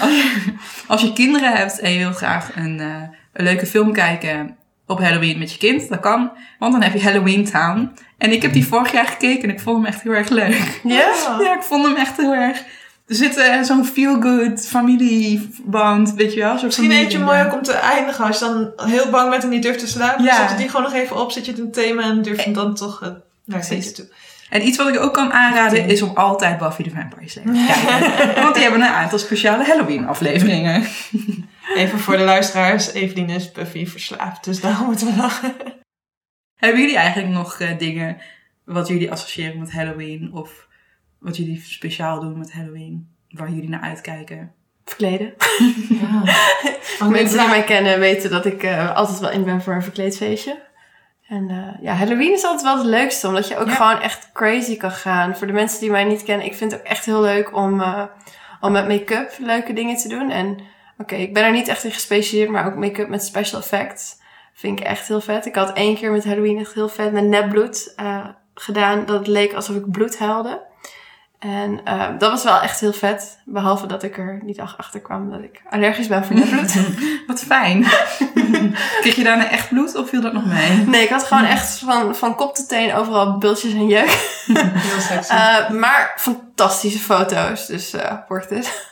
[0.00, 0.52] als, je,
[0.88, 3.02] als je kinderen hebt en je wil graag een, eh,
[3.32, 4.56] een leuke film kijken
[4.86, 6.30] op Halloween met je kind, dat kan.
[6.58, 7.90] Want dan heb je Halloween Town.
[8.18, 10.80] En ik heb die vorig jaar gekeken en ik vond hem echt heel erg leuk.
[10.82, 11.12] Ja?
[11.44, 12.62] Ja, ik vond hem echt heel erg...
[13.10, 16.62] Er zit eh, zo'n feel-good familieband, weet je wel?
[16.62, 18.24] Misschien eentje mooi ook om te eindigen.
[18.24, 20.24] Als je dan heel bang bent en niet durft te slapen.
[20.24, 20.36] Ja.
[20.36, 21.30] Zet je die gewoon nog even op.
[21.32, 23.68] Zet je het een thema en durf je dan toch naar het Precies.
[23.68, 24.14] feestje toe.
[24.50, 27.64] En iets wat ik ook kan aanraden is om altijd Buffy the Vampire Slayer te
[27.66, 28.42] kijken.
[28.42, 30.84] Want die hebben een aantal speciale Halloween afleveringen.
[31.74, 32.92] Even voor de luisteraars.
[32.92, 34.44] Evelien is Buffy verslaafd.
[34.44, 35.54] Dus daar moeten we lachen.
[36.56, 38.16] Hebben jullie eigenlijk nog eh, dingen
[38.64, 40.30] wat jullie associëren met Halloween?
[40.32, 40.68] Of
[41.20, 43.08] wat jullie speciaal doen met Halloween?
[43.30, 44.52] Waar jullie naar uitkijken?
[44.84, 45.34] Verkleden.
[45.88, 46.22] Ja.
[47.08, 50.62] Mensen die mij kennen weten dat ik eh, altijd wel in ben voor een verkleedfeestje.
[51.28, 53.74] En eh, ja, Halloween is altijd wel het leukste, omdat je ook Ja.
[53.74, 55.36] gewoon echt crazy kan gaan.
[55.36, 57.80] Voor de mensen die mij niet kennen, ik vind het ook echt heel leuk om,
[57.80, 58.02] eh,
[58.60, 60.30] om met make-up leuke dingen te doen.
[60.30, 60.58] En
[60.98, 64.16] oké, ik ben er niet echt in gespecialiseerd, maar ook make-up met special effects
[64.54, 65.46] vind ik echt heel vet.
[65.46, 67.94] Ik had één keer met Halloween echt heel vet met nepbloed
[68.54, 70.68] gedaan, dat het leek alsof ik bloed huilde.
[71.40, 73.38] En eh, dat was wel echt heel vet.
[73.44, 76.74] Behalve dat ik er niet ach- achter kwam dat ik allergisch ben voor nepbloed.
[77.26, 77.82] Wat fijn.
[79.00, 80.70] Kreeg je daarna echt bloed of viel dat nog mee?
[80.76, 84.08] Nee, ik had gewoon echt van, van kop tot teen overal bultjes en jeuk.
[84.54, 85.32] Heel sexy.
[85.32, 88.88] Eh, maar fantastische foto's, dus eh wordt het.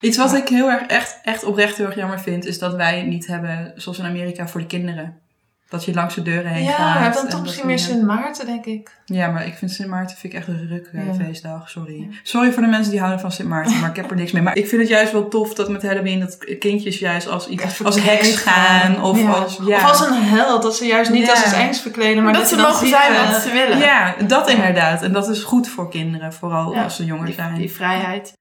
[0.00, 2.96] Iets wat ik heel erg, echt, echt oprecht heel erg jammer vind, is dat wij
[2.98, 5.20] het niet hebben, zoals in Amerika, voor de kinderen.
[5.68, 6.96] Dat je langs de deuren heen ja, gaat.
[6.96, 8.96] je hebt dan toch misschien meer Sint Maarten, denk ik.
[9.04, 11.14] Ja, maar ik vind Sint Maarten vind ik echt een ruk Ja.
[11.24, 12.08] feestdag, sorry.
[12.22, 14.42] Sorry voor de mensen die houden van Sint Maarten, maar ik heb er niks mee.
[14.42, 17.84] Maar ik vind het juist wel tof dat met Halloween dat kindjes juist als, iets,
[17.84, 19.02] als heks gaan.
[19.02, 19.30] Of Ja.
[19.30, 19.76] als, ja.
[19.76, 21.30] Of als een held, dat ze juist niet Ja.
[21.30, 23.78] als iets engs verkleden, maar dat, dat ze mogen zijn eh, wat ze willen.
[23.78, 25.02] Ja, dat inderdaad.
[25.02, 27.54] En dat is goed voor kinderen, vooral Ja, als ze jonger die, zijn.
[27.54, 28.32] die vrijheid.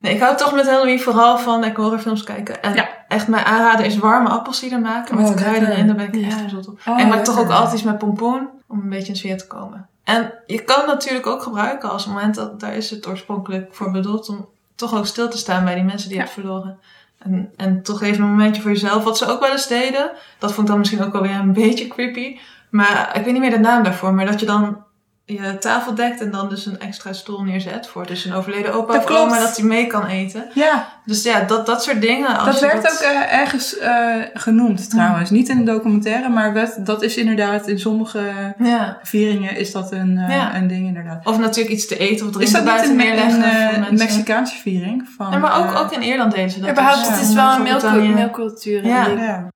[0.00, 2.62] Nee, ik hou toch met Halloween vooral van horrorfilms kijken.
[2.62, 2.88] En Ja.
[3.08, 5.86] echt mijn aanrader is warme appelsieder maken met Oh, kruiden erin.
[5.86, 6.26] Daar ben ik Ja.
[6.26, 6.80] echt gezond op.
[6.86, 9.38] Oh, en ik maak toch ook altijd iets met pompoen om een beetje in sfeer
[9.38, 9.88] te komen.
[10.04, 13.90] En je kan het natuurlijk ook gebruiken als moment dat daar is het oorspronkelijk voor
[13.90, 16.22] bedoeld om toch ook stil te staan bij die mensen die Ja.
[16.22, 16.78] hebt verloren.
[17.18, 19.04] En, en toch even een momentje voor jezelf.
[19.04, 21.52] Wat ze ook wel eens deden, dat vond ik dan misschien ook wel weer een
[21.52, 22.38] beetje creepy.
[22.70, 24.14] Maar ik weet niet meer de naam daarvoor.
[24.14, 24.76] Maar dat je dan
[25.24, 28.92] je tafel dekt en dan dus een extra stoel neerzet voor dus een overleden opa
[28.92, 29.20] Dat of klopt.
[29.22, 30.44] oma dat hij mee kan eten.
[30.54, 32.36] Ja, Dus ja, dat, dat soort dingen.
[32.38, 35.30] Als dat werd ook eh, ergens eh, genoemd trouwens.
[35.30, 38.20] Niet in de documentaire, maar werd- dat is inderdaad in sommige
[38.58, 38.98] Ja.
[39.02, 40.56] vieringen is dat een, eh, Ja.
[40.56, 41.26] een ding inderdaad.
[41.26, 43.94] Of natuurlijk iets te eten of Is dat niet buiten een, een.
[43.98, 45.08] Mexicaanse viering?
[45.16, 46.70] Van, Ja, maar ook, ook in Ierland deden ze dat.
[46.70, 48.86] Überhaupt, dus, het is wel een mailcultuur.
[48.86, 49.48] Ja.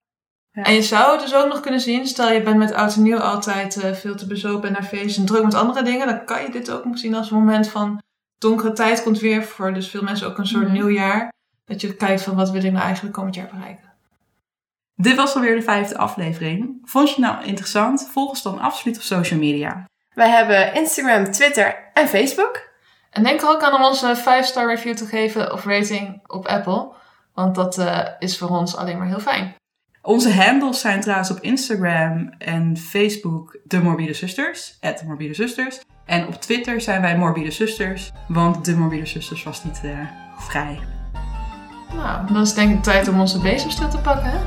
[0.54, 0.68] En die- ja.
[0.68, 3.02] En je zou het dus ook nog kunnen zien, stel je bent met oud en
[3.02, 6.24] nieuw altijd eh, veel te bezopen en naar feesten en druk met andere dingen, dan
[6.24, 8.02] kan je dit ook nog zien als een moment van
[8.38, 10.72] donkere tijd komt weer voor dus veel mensen ook een soort Mhm.
[10.72, 11.32] nieuwjaar.
[11.64, 13.92] Dat je kijkt van wat wil ik nou eigenlijk komend jaar bereiken.
[14.96, 16.78] Dit was alweer de vijfde aflevering.
[16.84, 18.08] Vond je het nou interessant?
[18.12, 19.84] Volg ons dan absoluut op social media.
[20.14, 22.68] Wij hebben Instagram, Twitter en Facebook.
[23.10, 26.46] En denk er ook aan om ons een 5-star review te geven of rating op
[26.46, 26.92] Apple,
[27.34, 29.54] want dat eh, is voor ons alleen maar heel fijn.
[30.06, 35.80] Onze handles zijn trouwens op Instagram en Facebook de Morbide Zusters, de Morbide Zusters.
[36.04, 39.90] En op Twitter zijn wij Morbide Zusters, want de Morbide Zusters was niet eh,
[40.38, 40.78] vrij.
[41.94, 44.40] Nou, dan is het denk ik tijd om onze bezemstil te pakken?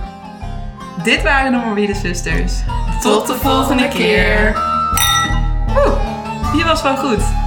[1.03, 2.53] Dit waren de Morbide Zusters.
[3.01, 4.57] Tot de volgende keer.
[5.69, 7.46] Oeh, die was wel goed.